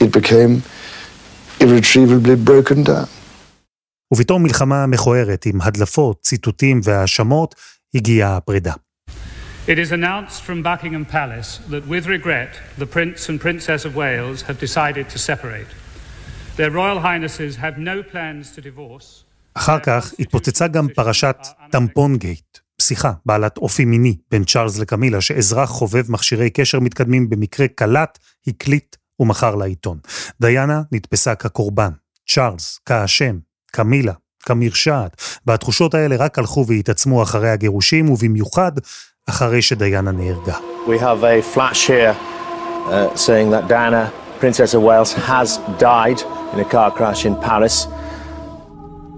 it 0.05 0.11
became 0.13 0.63
irretrievably 1.61 2.37
broken 2.51 2.83
down. 2.83 3.09
ובתום 4.13 4.43
מלחמה 4.43 4.87
מכוערת 4.87 5.47
עם 5.47 5.61
הדלפות, 5.61 6.23
ציטוטים 6.23 6.81
והאשמות, 6.85 7.55
הגיעה 7.95 8.37
הפרידה. 8.37 8.73
It 9.67 9.79
is 9.79 9.93
announced 9.93 10.41
from 10.47 10.63
Buckingham 10.63 11.05
Palace 11.13 11.61
that 11.71 11.85
with 11.89 12.07
regret, 12.07 12.53
the 12.79 12.87
Prince 12.87 13.29
and 13.29 13.39
Princess 13.47 13.85
of 13.85 13.95
Wales 13.95 14.43
have 14.49 14.59
decided 14.67 15.07
to 15.15 15.19
separate. 15.19 15.71
Their 16.57 16.71
Royal 16.71 17.01
Highnesses 17.01 17.53
have 17.65 17.77
no 17.79 18.03
plans 18.13 18.57
to 18.57 18.61
divorce. 18.61 19.25
אחר 19.55 19.79
כך 19.79 20.13
התפוצצה 20.19 20.69
גם 20.69 20.89
פרשת 20.95 21.37
טמפון 21.71 22.17
גייט, 22.17 22.59
שיחה 22.83 23.13
בעלת 23.27 23.57
אופי 23.57 23.85
מיני 23.85 24.17
בין 24.31 24.45
צ'ארלס 24.45 24.79
לקמילה, 24.79 25.21
שאזרח 25.21 25.71
חובב 25.71 26.13
מכשירי 26.13 26.51
קשר 26.51 26.81
מתקדמים 26.81 27.31
במקרה 27.31 27.69
קלט, 27.69 28.19
הקליט 28.47 28.97
ומכר 29.21 29.55
לעיתון. 29.55 29.99
דיאנה 30.41 30.83
נתפסה 30.93 31.35
כקורבן, 31.35 31.91
צ'ארלס 32.29 32.81
כאשם, 32.87 33.39
קמילה, 33.73 34.13
כמרשעת, 34.43 35.23
והתחושות 35.47 35.95
האלה 35.95 36.17
רק 36.17 36.39
הלכו 36.39 36.65
והתעצמו 36.67 37.23
אחרי 37.23 37.51
הגירושים, 37.51 38.11
ובמיוחד 38.11 38.73
אחרי 39.29 39.63
שדיאנה 39.63 40.13
נהרגה. 40.13 40.57
We 40.87 40.99
have 40.99 41.23
a 41.23 41.43
flash 41.55 41.87
here 41.87 42.17
uh, 42.17 43.15
saying 43.15 43.51
that 43.51 43.69
Diana, 43.69 44.13
Princess 44.41 44.75
of 44.75 44.83
Wales, 44.83 45.13
has 45.13 45.59
died 45.79 46.21
in 46.53 46.61
a 46.61 46.69
car 46.75 46.91
crash 46.91 47.27
in 47.27 47.35
Paris. 47.37 47.87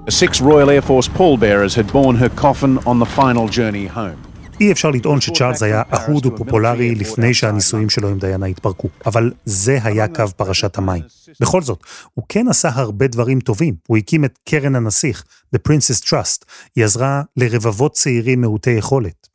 Six 0.09 0.41
Royal 0.41 0.71
Air 0.71 0.83
Force 0.83 1.09
pallbearers 1.09 1.75
had 1.77 1.93
borne 1.93 2.17
her 2.17 2.31
coffin 2.45 2.79
on 2.91 2.99
the 2.99 3.07
final 3.21 3.47
journey 3.49 3.87
home. 3.87 4.21
אי 4.61 4.73
אפשר 4.73 4.91
לטעון 4.91 5.21
שצ'ארלס 5.21 5.63
היה 5.63 5.83
אהוד 5.93 6.27
ופופולרי 6.27 6.95
לפני 6.95 7.35
שהנישואים 7.35 7.91
שלו 7.91 8.09
עם 8.09 8.19
דיאנה 8.19 8.47
התפרקו, 8.47 8.89
אבל 9.07 9.33
זה 9.45 9.79
היה 9.83 10.09
קו 10.09 10.25
פרשת 10.37 10.79
המים. 10.79 11.03
בכל 11.41 11.63
זאת, 11.63 11.79
הוא 12.15 12.25
כן 12.29 12.49
עשה 12.49 12.69
הרבה 12.75 13.07
דברים 13.07 13.41
טובים. 13.41 13.75
הוא 13.87 13.97
הקים 13.97 14.25
את 14.25 14.39
קרן 14.49 14.75
הנסיך, 14.75 15.25
The 15.57 15.59
Princess 15.69 16.05
Trust. 16.05 16.45
היא 16.77 16.85
עזרה 16.85 17.23
לרבבות 17.37 17.93
צעירים 17.93 18.41
מעוטי 18.41 18.71
יכולת. 18.71 19.29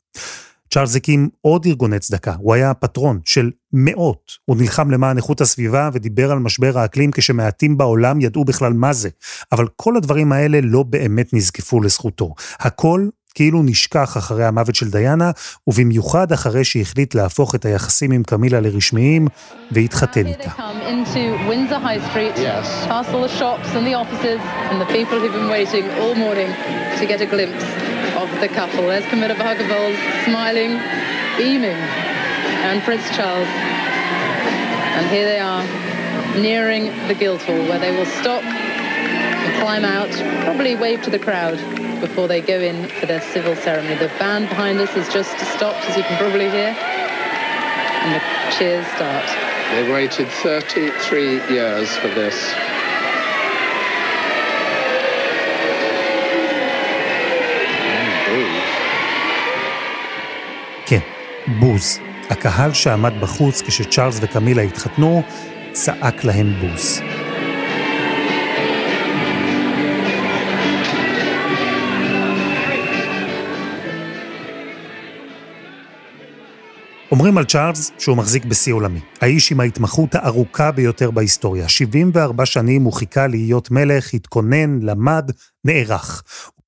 צ'ארלס 0.70 0.96
הקים 0.96 1.28
עוד 1.40 1.66
ארגוני 1.66 1.98
צדקה, 1.98 2.34
הוא 2.38 2.54
היה 2.54 2.74
פטרון 2.74 3.20
של 3.24 3.50
מאות. 3.72 4.32
הוא 4.44 4.56
נלחם 4.56 4.90
למען 4.90 5.16
איכות 5.16 5.40
הסביבה 5.40 5.90
ודיבר 5.92 6.32
על 6.32 6.38
משבר 6.38 6.78
האקלים 6.78 7.10
כשמעטים 7.10 7.76
בעולם 7.76 8.20
ידעו 8.20 8.44
בכלל 8.44 8.72
מה 8.72 8.92
זה. 8.92 9.08
אבל 9.52 9.66
כל 9.76 9.96
הדברים 9.96 10.32
האלה 10.32 10.60
לא 10.62 10.82
באמת 10.82 11.34
נזקפו 11.34 11.80
לזכותו. 11.80 12.34
הכל 12.58 13.08
כאילו 13.36 13.62
נשכח 13.62 14.16
אחרי 14.16 14.44
המוות 14.44 14.74
של 14.74 14.90
דיאנה, 14.90 15.30
ובמיוחד 15.66 16.32
אחרי 16.32 16.64
שהחליט 16.64 17.14
להפוך 17.14 17.54
את 17.54 17.64
היחסים 17.64 18.12
עם 18.12 18.22
קמילה 18.22 18.60
לרשמיים 18.60 19.28
והתחתן 19.70 20.26
איתה. 20.26 20.50
of 28.22 28.30
the 28.40 28.48
couple. 28.60 28.84
There's 28.90 29.06
Camilla 29.12 29.36
Vagabold 29.44 29.96
smiling, 30.26 30.72
beaming, 31.38 31.80
and 32.68 32.76
Prince 32.86 33.06
Charles. 33.16 33.50
And 34.96 35.04
here 35.14 35.26
they 35.32 35.40
are, 35.52 35.64
nearing 36.48 36.84
the 37.08 37.16
Guildhall, 37.22 37.62
where 37.68 37.80
they 37.84 37.92
will 37.96 38.10
stop 38.20 38.42
and 39.44 39.52
climb 39.62 39.84
out, 39.96 40.12
probably 40.46 40.74
wave 40.84 41.00
to 41.06 41.10
the 41.16 41.22
crowd 41.26 41.58
before 42.00 42.28
they 42.28 42.40
go 42.40 42.58
in 42.60 42.88
for 42.88 43.06
their 43.06 43.20
civil 43.20 43.54
ceremony. 43.56 43.96
The 43.96 44.10
band 44.18 44.48
behind 44.48 44.78
us 44.80 44.90
has 44.90 45.08
just 45.12 45.32
stopped, 45.54 45.82
as 45.88 45.96
you 45.96 46.02
can 46.02 46.16
probably 46.18 46.50
hear, 46.50 46.72
and 48.02 48.10
the 48.16 48.22
cheers 48.54 48.86
start. 48.96 49.26
They 49.72 49.90
waited 49.92 50.28
33 50.28 51.40
years 51.50 51.96
for 51.96 52.08
this. 52.08 52.54
כן, 60.86 61.00
בוז. 61.46 62.00
הקהל 62.30 62.72
שעמד 62.72 63.20
בחוץ 63.20 63.62
כשצ'ארלס 63.62 64.18
וקמילה 64.20 64.62
התחתנו, 64.62 65.22
צעק 65.72 66.24
להם 66.24 66.52
בוז. 66.60 67.00
אומרים 77.12 77.38
על 77.38 77.44
צ'ארלס 77.44 77.92
שהוא 77.98 78.16
מחזיק 78.16 78.44
בשיא 78.44 78.72
עולמי. 78.72 79.00
האיש 79.20 79.52
עם 79.52 79.60
ההתמחות 79.60 80.14
הארוכה 80.14 80.72
ביותר 80.72 81.10
בהיסטוריה. 81.10 81.68
74 81.68 82.46
שנים 82.46 82.82
הוא 82.82 82.92
חיכה 82.92 83.26
להיות 83.26 83.70
מלך, 83.70 84.14
התכונן, 84.14 84.82
למד, 84.82 85.30
נערך. 85.64 86.22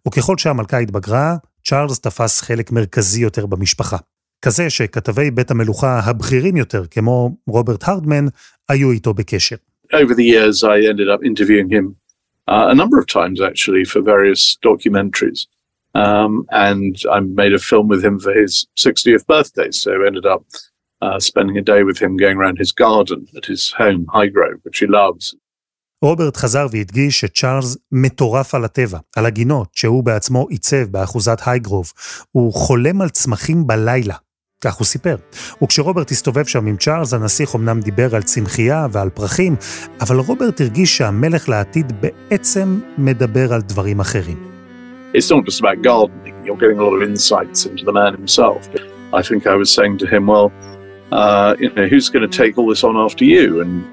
וככל 0.09 0.38
שהמלכה 0.38 0.78
התבגרה, 0.78 1.37
צ'ארלס 1.64 2.00
תפס 2.00 2.40
חלק 2.40 2.73
מרכזי 2.73 3.21
יותר 3.21 3.47
במשפחה. 3.47 3.97
כזה 4.42 4.71
שכתבי 4.71 5.30
בית 5.30 5.50
המלוכה 5.50 6.00
הבכירים 6.04 6.57
יותר, 6.57 6.85
כמו 6.90 7.37
רוברט 7.47 7.88
הרדמן, 7.88 8.26
היו 8.68 8.90
איתו 8.90 9.14
בקשר. 9.14 9.57
Over 9.92 10.14
the 10.14 10.26
years 10.35 10.62
I 10.64 10.78
ended 10.92 11.09
up 11.09 11.23
interviewing 11.25 11.71
him 11.76 11.95
uh, 12.50 12.66
a 12.73 12.75
number 12.75 12.99
of 12.99 13.07
times 13.07 13.40
actually 13.40 13.85
for 13.92 14.00
various 14.02 14.42
documentaries. 14.68 15.58
Um, 15.95 16.47
and 16.50 16.97
I 17.11 17.21
made 17.21 17.54
a 17.54 17.59
film 17.59 17.88
with 17.88 18.04
him 18.04 18.18
for 18.18 18.33
his 18.33 18.66
60th 18.76 19.26
birthday, 19.26 19.71
so 19.71 19.90
I 19.92 20.07
ended 20.07 20.26
up 20.26 20.45
uh, 21.00 21.18
spending 21.18 21.57
a 21.57 21.62
day 21.62 21.83
with 21.83 21.99
him 21.99 22.16
going 22.16 22.37
around 22.37 22.59
his 22.59 22.73
garden 22.73 23.26
at 23.37 23.47
his 23.47 23.73
home, 23.73 24.07
Highgrove, 24.07 24.61
which 24.64 24.78
he 24.78 24.87
loves. 24.87 25.35
רוברט 26.02 26.37
חזר 26.37 26.66
והדגיש 26.71 27.21
שצ'ארלס 27.21 27.76
מטורף 27.92 28.54
על 28.54 28.64
הטבע, 28.64 28.99
על 29.16 29.26
הגינות 29.26 29.68
שהוא 29.73 30.04
בעצמו 30.04 30.47
עיצב 30.49 30.85
באחוזת 30.90 31.38
הייגרוב. 31.47 31.92
הוא 32.33 32.52
חולם 32.52 33.00
על 33.02 33.09
צמחים 33.09 33.66
בלילה, 33.66 34.14
כך 34.61 34.75
הוא 34.75 34.85
סיפר. 34.87 35.16
וכשרוברט 35.62 36.11
הסתובב 36.11 36.47
שם 36.47 36.66
עם 36.66 36.76
צ'ארלס, 36.76 37.12
הנסיך 37.12 37.54
אמנם 37.54 37.80
דיבר 37.80 38.16
על 38.16 38.23
צמחייה 38.23 38.87
ועל 38.92 39.11
פרחים, 39.11 39.57
אבל 40.00 40.16
רוברט 40.18 40.61
הרגיש 40.61 40.97
שהמלך 40.97 41.49
לעתיד 41.49 41.92
בעצם 42.00 42.80
מדבר 42.99 43.52
על 43.52 43.61
דברים 43.62 44.00
אחרים. 44.00 44.48
It's 45.15 45.31
not 45.31 45.45
just 45.45 45.61
about 45.61 45.83
gardening, 45.83 46.45
you're 46.45 46.57
getting 46.57 46.79
a 46.79 46.85
lot 46.85 46.95
of 46.95 47.03
insights 47.03 47.67
into 47.67 47.85
the 47.85 47.93
man 47.93 48.15
himself. 48.15 48.69
I 49.12 49.23
think 49.23 49.47
I 49.47 49.55
was 49.55 49.73
saying 49.73 49.99
to 49.99 50.07
him, 50.07 50.27
well, 50.27 50.53
uh, 51.12 51.57
you 51.59 51.71
know, 51.71 51.87
who's 51.87 52.11
going 52.11 52.29
to 52.29 52.37
take 52.37 52.59
all 52.59 52.67
this 52.67 52.85
on 52.85 52.97
after 52.97 53.25
you? 53.25 53.61
And 53.61 53.87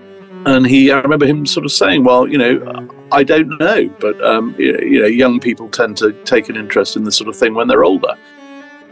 and 0.47 0.67
he, 0.67 0.91
I 0.91 0.99
remember 0.99 1.25
him 1.25 1.45
sort 1.45 1.65
of 1.65 1.71
saying, 1.71 2.03
well, 2.03 2.27
you 2.27 2.37
know, 2.37 2.87
I 3.11 3.23
don't 3.23 3.47
know, 3.59 3.89
but 3.99 4.23
um, 4.23 4.55
you 4.59 5.01
know, 5.01 5.07
young 5.07 5.39
people 5.39 5.69
tend 5.69 5.97
to 5.97 6.11
take 6.23 6.49
an 6.49 6.55
interest 6.55 6.95
in 6.95 7.03
this 7.03 7.17
sort 7.17 7.29
of 7.29 7.35
thing 7.35 7.55
when 7.55 7.67
they're 7.67 7.83
older. 7.83 8.15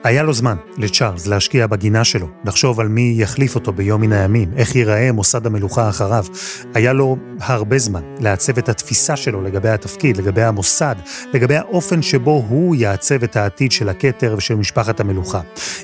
היה 0.04 0.24
לו 0.24 0.34
זמן, 0.34 0.56
לצ'ארלס, 0.78 1.28
להשקיע 1.28 1.68
בגינה 1.68 2.04
שלו, 2.04 2.28
לחשוב 2.46 2.80
על 2.80 2.88
מי 2.88 3.16
יחליף 3.18 3.56
אותו 3.56 3.74
ביום 3.74 4.02
מן 4.02 4.12
הימים, 4.12 4.50
איך 4.56 4.76
ייראה 4.76 5.12
מוסד 5.12 5.46
המלוכה 5.46 5.90
אחריו. 5.90 6.26
היה 6.74 6.94
לו 6.94 7.18
הרבה 7.40 7.78
זמן 7.78 8.02
לעצב 8.20 8.58
את 8.58 8.70
התפיסה 8.70 9.16
שלו 9.16 9.42
לגבי 9.42 9.70
התפקיד, 9.70 10.18
לגבי 10.18 10.44
המוסד, 10.44 10.96
לגבי 11.34 11.56
האופן 11.56 12.02
שבו 12.02 12.46
הוא 12.50 12.76
יעצב 12.76 13.24
את 13.24 13.36
העתיד 13.36 13.72
של 13.72 13.90
הכתר 13.90 14.36
ושל 14.38 14.56
משפחת 14.56 15.00
המלוכה. 15.00 15.42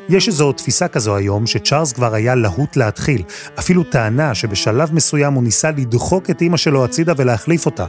יש 0.10 0.28
איזו 0.28 0.52
תפיסה 0.52 0.88
כזו 0.88 1.16
היום 1.16 1.48
שצ'ארלס 1.48 1.94
כבר 1.94 2.14
היה 2.14 2.36
להוט 2.36 2.76
להתחיל, 2.76 3.24
אפילו 3.60 3.84
טענה 3.84 4.36
שבשלב 4.36 4.94
מסוים 4.94 5.34
הוא 5.34 5.44
ניסה 5.44 5.72
לדחוק 5.72 6.30
את 6.30 6.42
אימא 6.42 6.58
שלו 6.58 6.86
הצידה 6.86 7.14
ולהחליף 7.18 7.66
אותה. 7.66 7.86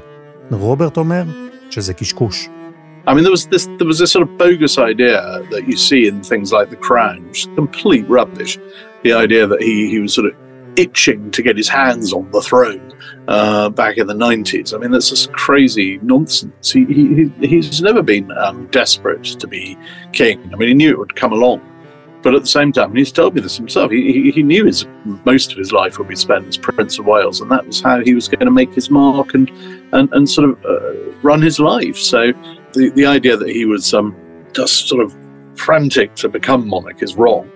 רוברט 0.50 0.96
אומר 0.96 1.24
שזה 1.70 1.94
קשקוש. 1.94 2.59
I 3.06 3.14
mean, 3.14 3.24
there 3.24 3.30
was 3.30 3.46
this 3.46 3.66
there 3.78 3.86
was 3.86 3.98
this 3.98 4.12
sort 4.12 4.28
of 4.28 4.36
bogus 4.36 4.78
idea 4.78 5.42
that 5.50 5.66
you 5.66 5.76
see 5.76 6.06
in 6.06 6.22
things 6.22 6.52
like 6.52 6.70
The 6.70 6.76
Crown, 6.76 7.26
which 7.28 7.46
is 7.46 7.54
complete 7.54 8.08
rubbish. 8.08 8.58
The 9.02 9.12
idea 9.14 9.46
that 9.46 9.62
he 9.62 9.88
he 9.90 9.98
was 9.98 10.14
sort 10.14 10.26
of 10.26 10.36
itching 10.76 11.30
to 11.32 11.42
get 11.42 11.56
his 11.56 11.68
hands 11.68 12.12
on 12.12 12.30
the 12.30 12.40
throne 12.40 12.92
uh, 13.28 13.68
back 13.70 13.96
in 13.98 14.06
the 14.06 14.14
nineties. 14.14 14.72
I 14.72 14.78
mean, 14.78 14.90
that's 14.90 15.10
just 15.10 15.32
crazy 15.32 15.98
nonsense. 16.02 16.70
He, 16.70 16.84
he 16.84 17.28
he's 17.46 17.82
never 17.82 18.02
been 18.02 18.30
um, 18.32 18.66
desperate 18.66 19.24
to 19.24 19.46
be 19.46 19.78
king. 20.12 20.38
I 20.52 20.56
mean, 20.56 20.68
he 20.68 20.74
knew 20.74 20.90
it 20.90 20.98
would 20.98 21.16
come 21.16 21.32
along, 21.32 21.60
but 22.22 22.34
at 22.34 22.42
the 22.42 22.48
same 22.48 22.70
time, 22.70 22.94
he's 22.94 23.10
told 23.10 23.34
me 23.34 23.40
this 23.40 23.56
himself. 23.56 23.90
He 23.90 24.12
he, 24.12 24.30
he 24.30 24.42
knew 24.42 24.66
his 24.66 24.86
most 25.24 25.52
of 25.52 25.58
his 25.58 25.72
life 25.72 25.98
would 25.98 26.08
be 26.08 26.16
spent 26.16 26.46
as 26.46 26.58
Prince 26.58 26.98
of 26.98 27.06
Wales, 27.06 27.40
and 27.40 27.50
that 27.50 27.66
was 27.66 27.80
how 27.80 28.00
he 28.00 28.14
was 28.14 28.28
going 28.28 28.44
to 28.44 28.50
make 28.50 28.72
his 28.74 28.90
mark 28.90 29.34
and 29.34 29.50
and 29.92 30.12
and 30.12 30.28
sort 30.28 30.50
of 30.50 30.64
uh, 30.66 31.12
run 31.22 31.40
his 31.40 31.58
life. 31.58 31.96
So. 31.96 32.32
The, 32.72 32.90
the 32.90 33.06
idea 33.06 33.36
that 33.36 33.50
he 33.50 33.64
was 33.64 33.94
um, 33.94 34.14
just 34.52 34.86
sort 34.88 35.02
of 35.04 35.10
frantic 35.56 36.14
to 36.22 36.28
become 36.28 36.68
monarch 36.68 37.02
is 37.02 37.16
wrong. 37.16 37.46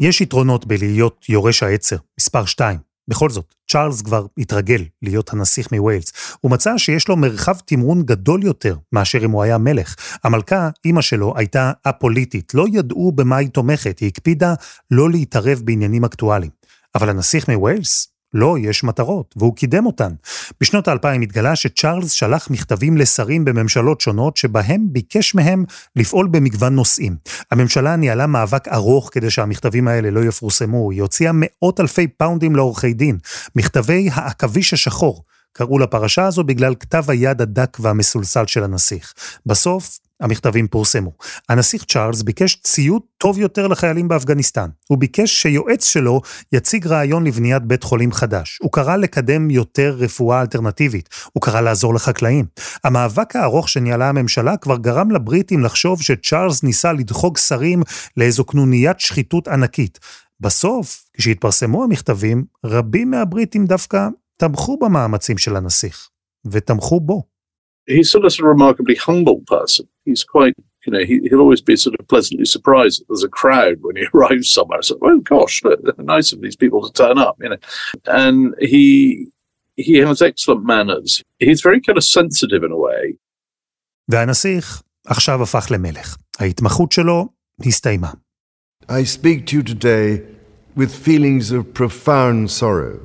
יש 0.00 0.20
יתרונות 0.20 0.66
בלהיות 0.66 1.28
יורש 1.28 1.62
העצר, 1.62 1.96
מספר 2.18 2.44
2. 2.44 2.78
בכל 3.08 3.30
זאת, 3.30 3.54
צ'ארלס 3.70 4.02
כבר 4.02 4.26
התרגל 4.38 4.84
להיות 5.02 5.32
הנסיך 5.32 5.72
מווילס. 5.72 6.12
הוא 6.40 6.50
מצא 6.50 6.78
שיש 6.78 7.08
לו 7.08 7.16
מרחב 7.16 7.54
תמרון 7.64 8.02
גדול 8.02 8.44
יותר 8.44 8.76
מאשר 8.92 9.24
אם 9.24 9.30
הוא 9.30 9.42
היה 9.42 9.58
מלך. 9.58 9.94
המלכה, 10.24 10.70
אימא 10.84 11.00
שלו, 11.00 11.34
הייתה 11.36 11.72
א-פוליטית, 11.84 12.54
לא 12.54 12.66
ידעו 12.72 13.12
במה 13.12 13.36
היא 13.36 13.48
תומכת, 13.48 13.98
היא 13.98 14.08
הקפידה 14.08 14.54
לא 14.90 15.10
להתערב 15.10 15.60
בעניינים 15.64 16.04
אקטואליים. 16.04 16.50
אבל 16.94 17.08
הנסיך 17.08 17.48
מווילס, 17.48 18.13
לא, 18.34 18.56
יש 18.60 18.84
מטרות, 18.84 19.34
והוא 19.36 19.56
קידם 19.56 19.86
אותן. 19.86 20.12
בשנות 20.60 20.88
האלפיים 20.88 21.22
התגלה 21.22 21.56
שצ'ארלס 21.56 22.10
שלח 22.10 22.50
מכתבים 22.50 22.96
לשרים 22.96 23.44
בממשלות 23.44 24.00
שונות, 24.00 24.36
שבהם 24.36 24.86
ביקש 24.92 25.34
מהם 25.34 25.64
לפעול 25.96 26.28
במגוון 26.28 26.74
נושאים. 26.74 27.16
הממשלה 27.50 27.96
ניהלה 27.96 28.26
מאבק 28.26 28.68
ארוך 28.68 29.10
כדי 29.12 29.30
שהמכתבים 29.30 29.88
האלה 29.88 30.10
לא 30.10 30.24
יפורסמו, 30.24 30.90
היא 30.90 31.02
הוציאה 31.02 31.32
מאות 31.34 31.80
אלפי 31.80 32.08
פאונדים 32.08 32.56
לעורכי 32.56 32.92
דין. 32.92 33.18
מכתבי 33.56 34.08
העכביש 34.12 34.72
השחור. 34.72 35.24
קראו 35.52 35.78
לפרשה 35.78 36.26
הזו 36.26 36.44
בגלל 36.44 36.74
כתב 36.80 37.04
היד 37.08 37.42
הדק 37.42 37.76
והמסולסל 37.80 38.46
של 38.46 38.64
הנסיך. 38.64 39.14
בסוף, 39.46 39.98
המכתבים 40.24 40.68
פורסמו. 40.68 41.12
הנסיך 41.48 41.84
צ'ארלס 41.84 42.22
ביקש 42.22 42.56
ציוד 42.56 43.02
טוב 43.18 43.38
יותר 43.38 43.66
לחיילים 43.66 44.08
באפגניסטן. 44.08 44.68
הוא 44.88 44.98
ביקש 44.98 45.42
שיועץ 45.42 45.84
שלו 45.84 46.20
יציג 46.52 46.86
רעיון 46.86 47.26
לבניית 47.26 47.62
בית 47.62 47.82
חולים 47.82 48.12
חדש. 48.12 48.58
הוא 48.62 48.72
קרא 48.72 48.96
לקדם 48.96 49.50
יותר 49.50 49.96
רפואה 49.98 50.40
אלטרנטיבית. 50.40 51.08
הוא 51.32 51.42
קרא 51.42 51.60
לעזור 51.60 51.94
לחקלאים. 51.94 52.44
המאבק 52.84 53.36
הארוך 53.36 53.68
שניהלה 53.68 54.08
הממשלה 54.08 54.56
כבר 54.56 54.76
גרם 54.76 55.10
לבריטים 55.10 55.64
לחשוב 55.64 56.02
שצ'ארלס 56.02 56.62
ניסה 56.62 56.92
לדחוק 56.92 57.38
שרים 57.38 57.82
לאיזו 58.16 58.44
קנוניית 58.44 59.00
שחיתות 59.00 59.48
ענקית. 59.48 59.98
בסוף, 60.40 61.04
כשהתפרסמו 61.16 61.84
המכתבים, 61.84 62.44
רבים 62.64 63.10
מהבריטים 63.10 63.66
דווקא 63.66 64.08
תמכו 64.36 64.78
במאמצים 64.78 65.38
של 65.38 65.56
הנסיך, 65.56 66.08
ותמכו 66.46 67.00
בו. 67.00 67.22
He's 67.90 68.10
sort 68.10 68.24
of 68.24 68.32
a 68.40 68.44
remarkably 68.54 68.96
humble 69.06 69.40
person. 69.54 69.93
He's 70.05 70.23
quite, 70.23 70.55
you 70.85 70.93
know, 70.93 71.03
he, 71.09 71.19
he'll 71.27 71.39
always 71.39 71.61
be 71.61 71.75
sort 71.75 71.99
of 71.99 72.07
pleasantly 72.07 72.45
surprised 72.45 72.99
that 72.99 73.05
there's 73.09 73.23
a 73.23 73.29
crowd 73.29 73.77
when 73.81 73.95
he 73.95 74.05
arrives 74.13 74.49
somewhere. 74.49 74.81
So, 74.81 74.97
oh 75.01 75.19
gosh, 75.19 75.63
look, 75.63 75.79
nice 75.99 76.31
of 76.33 76.41
these 76.41 76.55
people 76.55 76.79
to 76.87 76.91
turn 76.93 77.17
up, 77.17 77.37
you 77.41 77.49
know. 77.49 77.57
And 78.05 78.55
he 78.59 79.27
he 79.75 79.97
has 79.97 80.21
excellent 80.21 80.63
manners. 80.65 81.23
He's 81.39 81.61
very 81.61 81.81
kind 81.81 81.97
of 81.97 82.03
sensitive 82.03 82.63
in 82.63 82.71
a 82.71 82.77
way. 82.77 83.15
והנסיך 84.09 84.81
עכשיו 85.07 85.43
הפך 85.43 85.67
למלך. 85.71 86.17
ההתמחות 86.39 86.91
שלו 86.91 87.27
הסתיימה. 87.65 88.11
I 88.89 89.03
speak 89.03 89.45
to 89.47 89.55
you 89.57 89.63
today 89.63 90.21
with 90.75 90.91
feelings 90.91 91.51
of 91.51 91.73
profound 91.73 92.49
sorrow. 92.49 92.99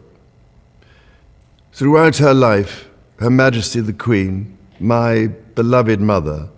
Throughout 1.75 2.17
her 2.19 2.33
life, 2.33 2.89
Her 3.19 3.31
Majesty 3.31 3.81
the 3.81 3.93
Queen, 3.93 4.59
my 4.81 5.29
beloved 5.55 6.01
mother, 6.01 6.49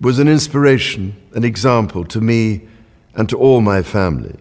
was 0.00 0.18
an 0.18 0.28
inspiration, 0.28 1.12
an 1.34 1.44
example 1.44 2.04
to 2.04 2.20
me 2.20 2.42
and 3.16 3.28
to 3.28 3.36
all 3.36 3.60
my 3.60 3.82
family. 3.82 4.36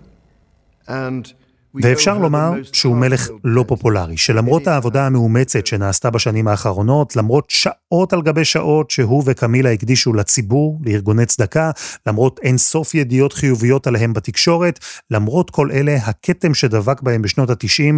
And 0.88 1.34
ואפשר 1.74 2.18
לומר 2.18 2.52
שהוא 2.74 2.96
מלך 2.96 3.30
לא 3.44 3.66
פופולרי, 3.68 4.18
שלמרות 4.18 4.68
העבודה 4.68 5.06
המאומצת 5.06 5.68
שנעשתה 5.68 6.10
בשנים 6.10 6.48
האחרונות, 6.48 7.16
למרות 7.16 7.50
שעות 7.50 8.14
על 8.14 8.22
גבי 8.22 8.46
שעות 8.46 8.92
שהוא 8.92 9.24
וקמילה 9.26 9.72
הקדישו 9.72 10.14
לציבור, 10.14 10.80
לארגוני 10.86 11.26
צדקה, 11.26 11.72
למרות 12.08 12.40
אין 12.44 12.58
סוף 12.58 12.96
ידיעות 12.96 13.34
חיוביות 13.34 13.88
עליהם 13.88 14.14
בתקשורת, 14.14 14.80
למרות 15.12 15.50
כל 15.50 15.72
אלה, 15.72 15.96
הכתם 15.96 16.54
שדבק 16.54 17.02
בהם 17.02 17.22
בשנות 17.22 17.50
ה-90 17.50 17.94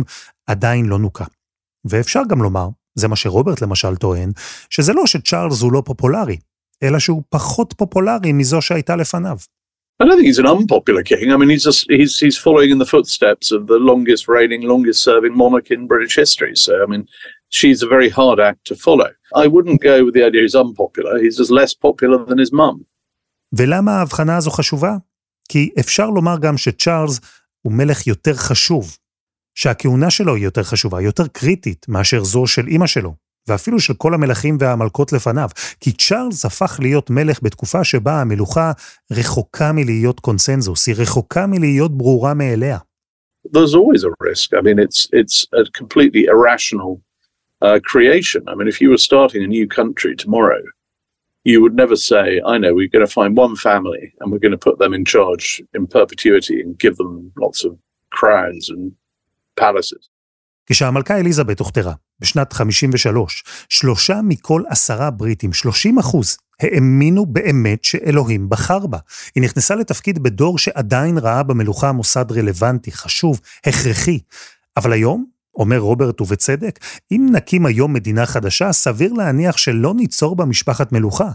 עדיין 0.47 0.85
לא 0.85 0.99
נוקה. 0.99 1.25
ואפשר 1.85 2.21
גם 2.29 2.41
לומר, 2.41 2.69
זה 2.95 3.07
מה 3.07 3.15
שרוברט 3.15 3.61
למשל 3.61 3.95
טוען, 3.95 4.31
שזה 4.69 4.93
לא 4.93 5.05
שצ'ארלס 5.05 5.61
הוא 5.61 5.71
לא 5.71 5.83
פופולרי, 5.85 6.37
אלא 6.83 6.99
שהוא 6.99 7.23
פחות 7.29 7.73
פופולרי 7.77 8.33
מזו 8.33 8.61
שהייתה 8.61 8.95
לפניו. 8.95 9.37
I 10.01 10.05
don't 10.05 10.17
think 10.17 10.25
he's 10.25 10.39
an 10.39 10.47
unpopular 10.47 11.03
king. 11.03 11.31
I 11.31 11.37
mean, 11.37 11.51
he's 11.55 11.65
just 11.69 11.81
he's 11.97 12.13
he's 12.25 12.37
following 12.45 12.71
in 12.75 12.79
the 12.83 12.91
footsteps 12.95 13.47
of 13.57 13.61
the 13.71 13.79
longest 13.89 14.23
reigning, 14.35 14.61
longest 14.73 14.99
serving 15.09 15.33
monarch 15.43 15.69
in 15.75 15.81
British 15.91 16.15
history. 16.23 16.53
So, 16.65 16.71
I 16.83 16.87
mean, 16.91 17.03
she's 17.57 17.79
a 17.83 17.89
very 17.95 18.09
hard 18.19 18.39
act 18.49 18.61
to 18.69 18.75
follow. 18.85 19.11
I 19.43 19.45
wouldn't 19.53 19.79
go 19.89 19.95
with 20.05 20.13
the 20.17 20.23
idea 20.29 20.41
he's 20.47 20.59
unpopular. 20.65 21.13
He's 21.23 21.37
just 21.41 21.51
less 21.59 21.73
popular 21.87 22.19
than 22.29 22.39
his 22.39 22.51
mum. 22.51 22.77
ולמה 23.53 23.91
ההבחנה 23.91 24.37
הזו 24.37 24.51
חשובה? 24.51 24.97
כי 25.49 25.69
אפשר 25.79 26.09
לומר 26.09 26.35
גם 26.41 26.57
שצ'ארלס 26.57 27.19
הוא 27.61 27.73
מלך 27.73 28.07
יותר 28.07 28.33
חשוב, 28.33 28.97
שהכהונה 29.55 30.09
שלו 30.09 30.35
היא 30.35 30.43
יותר 30.43 30.63
חשובה, 30.63 31.01
יותר 31.01 31.27
קריטית 31.27 31.85
מאשר 31.89 32.23
זו 32.23 32.47
של 32.47 32.67
אימא 32.67 32.87
שלו, 32.87 33.15
ואפילו 33.47 33.79
של 33.79 33.93
כל 33.93 34.13
המלכים 34.13 34.57
והמלכות 34.59 35.13
לפניו, 35.13 35.49
כי 35.79 35.91
צ'ארלס 35.91 36.45
הפך 36.45 36.79
להיות 36.81 37.09
מלך 37.09 37.39
בתקופה 37.43 37.83
שבה 37.83 38.21
המלוכה 38.21 38.71
רחוקה 39.11 39.71
מלהיות 39.71 40.19
קונסנזוס, 40.19 40.87
היא 40.87 40.95
רחוקה 40.97 41.47
מלהיות 41.47 41.97
ברורה 41.97 42.33
מאליה. 42.33 42.77
There's 43.47 43.73
always 43.73 44.03
a 44.03 44.13
risk. 44.29 44.53
I 44.53 44.61
mean, 44.61 44.77
it's 44.85 44.99
it's 45.21 45.37
a 45.61 45.63
completely 45.79 46.23
irrational 46.33 46.91
uh, 47.65 47.79
creation. 47.91 48.41
I 48.51 48.53
mean, 48.55 48.67
if 48.67 48.77
you 48.81 48.89
were 48.93 49.03
starting 49.09 49.41
a 49.43 49.47
new 49.57 49.67
country 49.67 50.13
tomorrow, 50.15 50.61
you 51.43 51.61
would 51.61 51.75
never 51.75 51.95
say, 51.95 52.41
I 52.45 52.57
know, 52.57 52.73
we're 52.73 52.95
going 52.95 53.05
to 53.05 53.11
find 53.11 53.35
one 53.35 53.55
family 53.55 54.13
and 54.19 54.31
we're 54.31 54.45
going 54.45 54.51
to 54.51 54.57
put 54.57 54.77
them 54.77 54.93
in 54.93 55.05
charge 55.05 55.61
in 55.73 55.87
perpetuity 55.87 56.61
and 56.61 56.77
give 56.77 56.97
them 56.97 57.31
lots 57.37 57.63
of 57.63 57.77
crowns 58.11 58.69
and 58.69 58.91
palaces. 59.55 60.10
כשהמלכה 60.71 61.19
אליזבת 61.19 61.59
הוכתרה, 61.59 61.93
בשנת 62.19 62.53
53, 62.53 63.43
שלושה 63.69 64.19
מכל 64.23 64.63
עשרה 64.69 65.11
בריטים, 65.11 65.53
30 65.53 65.99
אחוז, 65.99 66.37
האמינו 66.59 67.25
באמת 67.25 67.83
שאלוהים 67.83 68.49
בחר 68.49 68.87
בה. 68.87 68.97
היא 69.35 69.43
נכנסה 69.43 69.75
לתפקיד 69.75 70.23
בדור 70.23 70.57
שעדיין 70.57 71.17
ראה 71.17 71.43
במלוכה 71.43 71.91
מוסד 71.91 72.31
רלוונטי, 72.31 72.91
חשוב, 72.91 73.39
הכרחי. 73.65 74.19
אבל 74.77 74.93
היום, 74.93 75.25
אומר 75.55 75.77
רוברט 75.77 76.21
ובצדק, 76.21 76.79
אם 77.11 77.27
נקים 77.31 77.65
היום 77.65 77.93
מדינה 77.93 78.25
חדשה, 78.25 78.71
סביר 78.71 79.13
להניח 79.13 79.57
שלא 79.57 79.93
ניצור 79.93 80.35
בה 80.35 80.45
משפחת 80.45 80.91
מלוכה. 80.91 81.29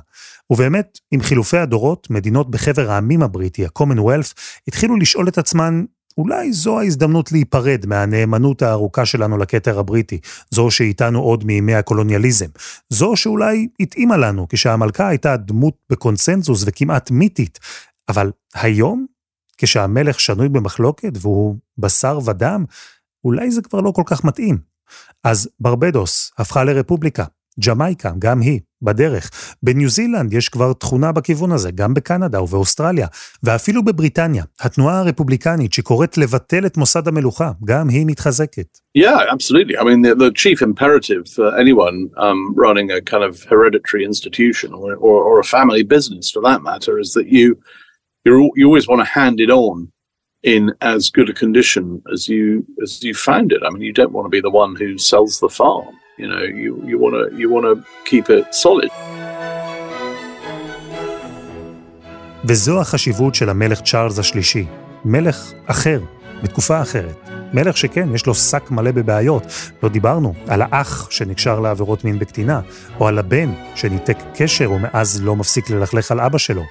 ובאמת, 0.51 0.99
עם 1.11 1.23
חילופי 1.23 1.59
הדורות, 1.59 2.11
מדינות 2.11 2.51
בחבר 2.51 2.91
העמים 2.91 3.23
הבריטי, 3.23 3.65
ה-commonwealth, 3.65 4.33
התחילו 4.69 4.97
לשאול 4.97 5.29
את 5.29 5.39
עצמן, 5.39 5.85
אולי 6.19 6.53
זו 6.53 6.81
ההזדמנות 6.81 7.33
להיפרד 7.33 7.87
מהנאמנות 7.87 8.63
הארוכה 8.63 9.07
שלנו 9.07 9.39
לכתר 9.39 9.79
הבריטי, 9.79 10.21
זו 10.51 10.71
שאיתנו 10.71 11.21
עוד 11.21 11.45
מימי 11.45 11.75
הקולוניאליזם. 11.75 12.47
זו 12.91 13.17
שאולי 13.17 13.69
התאימה 13.81 14.17
לנו 14.17 14.47
כשהמלכה 14.49 15.09
הייתה 15.09 15.37
דמות 15.37 15.75
בקונסנזוס 15.91 16.65
וכמעט 16.67 17.11
מיתית, 17.11 17.59
אבל 18.09 18.31
היום, 18.55 19.07
כשהמלך 19.59 20.21
שנוי 20.21 20.49
במחלוקת 20.49 21.13
והוא 21.21 21.57
בשר 21.79 22.19
ודם, 22.25 22.65
אולי 23.25 23.51
זה 23.51 23.63
כבר 23.63 23.81
לא 23.81 23.91
כל 23.91 24.03
כך 24.07 24.25
מתאים. 24.25 24.59
אז 25.25 25.49
ברבדוס 25.61 26.33
הפכה 26.39 26.65
לרפובליקה, 26.65 27.25
ג'מייקה, 27.61 28.13
גם 28.19 28.41
היא, 28.41 28.61
בדרך. 28.83 29.31
בניו 29.63 29.89
זילנד 29.89 30.33
יש 30.33 30.49
כבר 30.49 30.73
תכונה 30.73 31.13
בכיוון 31.13 31.53
הזה, 31.53 31.71
גם 31.71 31.95
בקנדה 31.95 32.43
ובאוסטרליה, 32.43 33.07
ואפילו 33.43 33.85
בבריטניה, 33.85 34.45
התנועה 34.61 35.01
הרפובליקנית 35.01 35.73
שקוראת 35.73 36.19
לבטל 36.19 36.67
את 36.67 36.77
מוסד 36.77 37.09
המלוכה, 37.09 37.51
גם 37.65 37.89
היא 37.89 38.07
מתחזקת. 38.07 38.79
Yeah, 38.99 39.21
absolutely. 39.35 39.77
I 39.77 39.85
mean, 39.85 40.03
the, 40.03 40.15
the 40.15 40.31
chief 40.33 40.63
imperative 40.63 41.29
for 41.37 41.49
anyone 41.63 41.97
um, 42.17 42.55
running 42.55 42.91
a 42.91 43.01
kind 43.13 43.25
of 43.29 43.43
hereditary 43.53 44.05
institution 44.11 44.73
or, 44.73 44.95
or, 45.07 45.19
or 45.29 45.39
a 45.39 45.45
family 45.45 45.83
business, 45.83 46.31
for 46.31 46.43
that 46.49 46.61
matter, 46.63 46.99
is 46.99 47.13
that 47.13 47.29
you 47.29 47.47
you 48.59 48.67
always 48.71 48.89
want 48.89 49.01
to 49.05 49.13
hand 49.21 49.39
it 49.47 49.51
on 49.51 49.77
in 50.43 50.63
as 50.81 51.11
good 51.11 51.29
a 51.29 51.37
condition 51.45 51.85
as 52.13 52.29
you 52.29 52.65
as 52.83 53.03
you 53.03 53.15
found 53.15 53.53
it. 53.53 53.63
I 53.67 53.69
mean, 53.71 53.83
you 53.83 53.93
don't 53.93 54.13
want 54.13 54.27
to 54.27 54.37
be 54.37 54.41
the 54.41 54.57
one 54.65 54.73
who 54.81 54.99
sells 54.99 55.41
the 55.41 55.49
farm. 55.49 55.95
You 56.19 56.29
know, 56.29 56.45
you 56.63 56.71
you 56.91 56.97
want 57.05 57.15
to 57.21 57.25
you 57.41 57.49
want 57.55 57.65
to 57.71 57.75
keep 58.09 58.31
it 58.31 58.55
solid. 58.55 58.91
וזו 62.45 62.81
החשיבות 62.81 63.35
של 63.35 63.49
המלך 63.49 63.81
צ'ארלס 63.81 64.19
השלישי, 64.19 64.67
מלך 65.05 65.53
אחר, 65.67 66.01
בתקופה 66.43 66.83
אחרת. 66.83 67.31
מלך 67.53 67.77
שכן, 67.77 68.15
יש 68.15 68.27
לו 68.27 68.35
שק 68.35 68.71
מלא 68.71 68.91
בבעיות. 68.91 69.43
לא 69.83 69.89
דיברנו 69.89 70.35
על 70.49 70.63
האח 70.63 71.11
שנקשר 71.11 71.61
לעבירות 71.61 72.05
מין 72.05 72.19
בקטינה, 72.19 72.61
או 73.01 73.09
על 73.09 73.19
הבן 73.19 73.53
שניתק 73.75 74.17
קשר 74.35 74.71
ומאז 74.71 75.23
לא 75.23 75.37
מפסיק 75.37 75.71
ללכלך 75.71 76.11
על 76.11 76.21
אבא 76.21 76.39
שלו. 76.39 76.63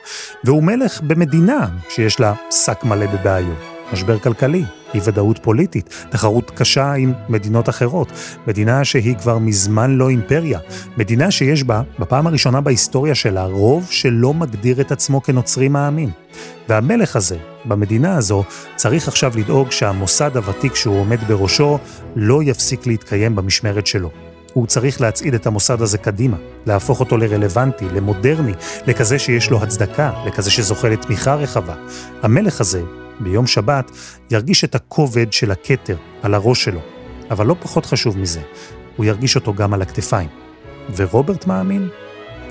והוא 0.43 0.63
מלך 0.63 1.01
במדינה 1.01 1.67
שיש 1.89 2.19
לה 2.19 2.33
שק 2.51 2.83
מלא 2.83 3.05
בבעיות. 3.05 3.74
משבר 3.93 4.19
כלכלי, 4.19 4.63
אי 4.93 4.99
ודאות 5.03 5.39
פוליטית, 5.41 6.05
תחרות 6.09 6.51
קשה 6.55 6.93
עם 6.93 7.13
מדינות 7.29 7.69
אחרות, 7.69 8.11
מדינה 8.47 8.83
שהיא 8.85 9.15
כבר 9.15 9.37
מזמן 9.37 9.97
לא 9.97 10.09
אימפריה, 10.09 10.59
מדינה 10.97 11.31
שיש 11.31 11.63
בה, 11.63 11.81
בפעם 11.99 12.27
הראשונה 12.27 12.61
בהיסטוריה 12.61 13.15
שלה, 13.15 13.45
רוב 13.45 13.87
שלא 13.89 14.33
מגדיר 14.33 14.81
את 14.81 14.91
עצמו 14.91 15.23
כנוצרי 15.23 15.67
מאמין. 15.67 16.09
והמלך 16.69 17.15
הזה, 17.15 17.37
במדינה 17.65 18.17
הזו, 18.17 18.43
צריך 18.75 19.07
עכשיו 19.07 19.33
לדאוג 19.37 19.71
שהמוסד 19.71 20.37
הוותיק 20.37 20.75
שהוא 20.75 20.99
עומד 20.99 21.19
בראשו 21.27 21.77
לא 22.15 22.43
יפסיק 22.43 22.87
להתקיים 22.87 23.35
במשמרת 23.35 23.87
שלו. 23.87 24.09
הוא 24.53 24.67
צריך 24.67 25.01
להצעיד 25.01 25.33
את 25.33 25.47
המוסד 25.47 25.81
הזה 25.81 25.97
קדימה, 25.97 26.37
להפוך 26.65 26.99
אותו 26.99 27.17
לרלוונטי, 27.17 27.85
למודרני, 27.93 28.53
לכזה 28.87 29.19
שיש 29.19 29.49
לו 29.49 29.63
הצדקה, 29.63 30.11
לכזה 30.25 30.51
שזוכה 30.51 30.89
לתמיכה 30.89 31.35
רחבה. 31.35 31.73
המלך 32.23 32.61
הזה, 32.61 32.81
ביום 33.19 33.47
שבת, 33.47 33.91
ירגיש 34.31 34.63
את 34.63 34.75
הכובד 34.75 35.33
של 35.33 35.51
הכתר 35.51 35.95
על 36.21 36.33
הראש 36.33 36.63
שלו. 36.63 36.79
אבל 37.31 37.45
לא 37.45 37.55
פחות 37.59 37.85
חשוב 37.85 38.17
מזה, 38.17 38.39
הוא 38.95 39.05
ירגיש 39.05 39.35
אותו 39.35 39.53
גם 39.53 39.73
על 39.73 39.81
הכתפיים. 39.81 40.29
ורוברט 40.95 41.47
מאמין 41.47 41.87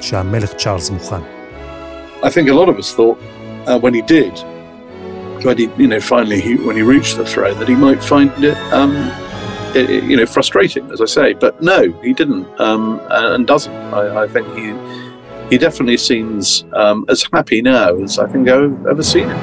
שהמלך 0.00 0.53
צ'ארלס 0.55 0.90
מוכן. 0.90 1.20
I 2.22 2.27
think 2.27 2.48
a 2.48 2.55
lot 2.55 2.68
of 2.68 2.79
us 2.79 2.94
thought 2.96 3.18
uh, 3.66 3.79
when 3.81 3.94
he 3.94 4.03
did, 4.03 4.35
when 5.44 5.57
he, 5.59 5.66
you 5.83 5.88
know, 5.92 6.00
finally 6.14 6.40
he, 6.40 6.53
when 6.66 6.77
he 6.81 6.85
reached 6.94 7.16
the 7.22 7.27
throne, 7.35 7.57
that 7.61 7.68
he 7.68 7.77
might 7.87 8.03
find 8.12 8.31
it, 8.50 8.57
um, 8.79 8.92
i- 9.79 9.88
i- 9.94 10.03
you 10.11 10.16
know, 10.18 10.27
frustrating, 10.37 10.85
as 10.94 11.00
I 11.07 11.09
say. 11.18 11.29
But 11.44 11.53
no, 11.72 11.81
he 12.07 12.12
didn't, 12.20 12.44
um, 12.66 12.83
and 13.11 13.40
doesn't. 13.53 13.77
I, 14.00 14.03
I 14.24 14.27
think 14.35 14.46
he 14.59 14.66
he 15.50 15.57
definitely 15.66 15.98
seems 16.11 16.44
um, 16.83 16.98
as 17.12 17.18
happy 17.35 17.61
now 17.77 17.88
as 18.07 18.12
I 18.24 18.27
think 18.33 18.44
I've 18.57 18.77
ever 18.92 19.05
seen 19.14 19.29
him. 19.35 19.40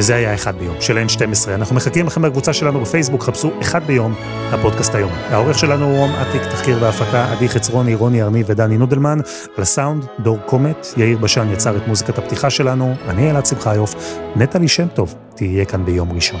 וזה 0.00 0.14
היה 0.14 0.34
אחד 0.34 0.58
ביום, 0.58 0.76
של 0.80 0.98
N12. 1.06 1.48
אנחנו 1.54 1.76
מחכים 1.76 2.06
לכם 2.06 2.22
בקבוצה 2.22 2.52
שלנו 2.52 2.80
בפייסבוק, 2.80 3.22
חפשו 3.22 3.50
אחד 3.62 3.86
ביום, 3.86 4.14
הפודקאסט 4.50 4.94
היום. 4.94 5.12
העורך 5.30 5.58
שלנו 5.58 5.84
הוא 5.84 5.96
רום 5.98 6.10
אטיק, 6.10 6.42
תחקיר 6.42 6.78
והפקה, 6.80 7.32
עדי 7.32 7.48
חצרוני, 7.48 7.94
רוני 7.94 8.22
ארני 8.22 8.42
ודני 8.46 8.78
נודלמן. 8.78 9.18
על 9.56 9.62
הסאונד, 9.62 10.04
דור 10.18 10.38
קומט, 10.46 10.86
יאיר 10.96 11.18
בשן 11.18 11.52
יצר 11.52 11.76
את 11.76 11.86
מוזיקת 11.86 12.18
הפתיחה 12.18 12.50
שלנו, 12.50 12.94
אני 13.08 13.30
אלעד 13.30 13.46
שמחיוף, 13.46 13.94
נטלי 14.36 14.68
שם 14.68 14.88
טוב, 14.88 15.14
תהיה 15.34 15.64
כאן 15.64 15.84
ביום 15.84 16.12
ראשון. 16.12 16.40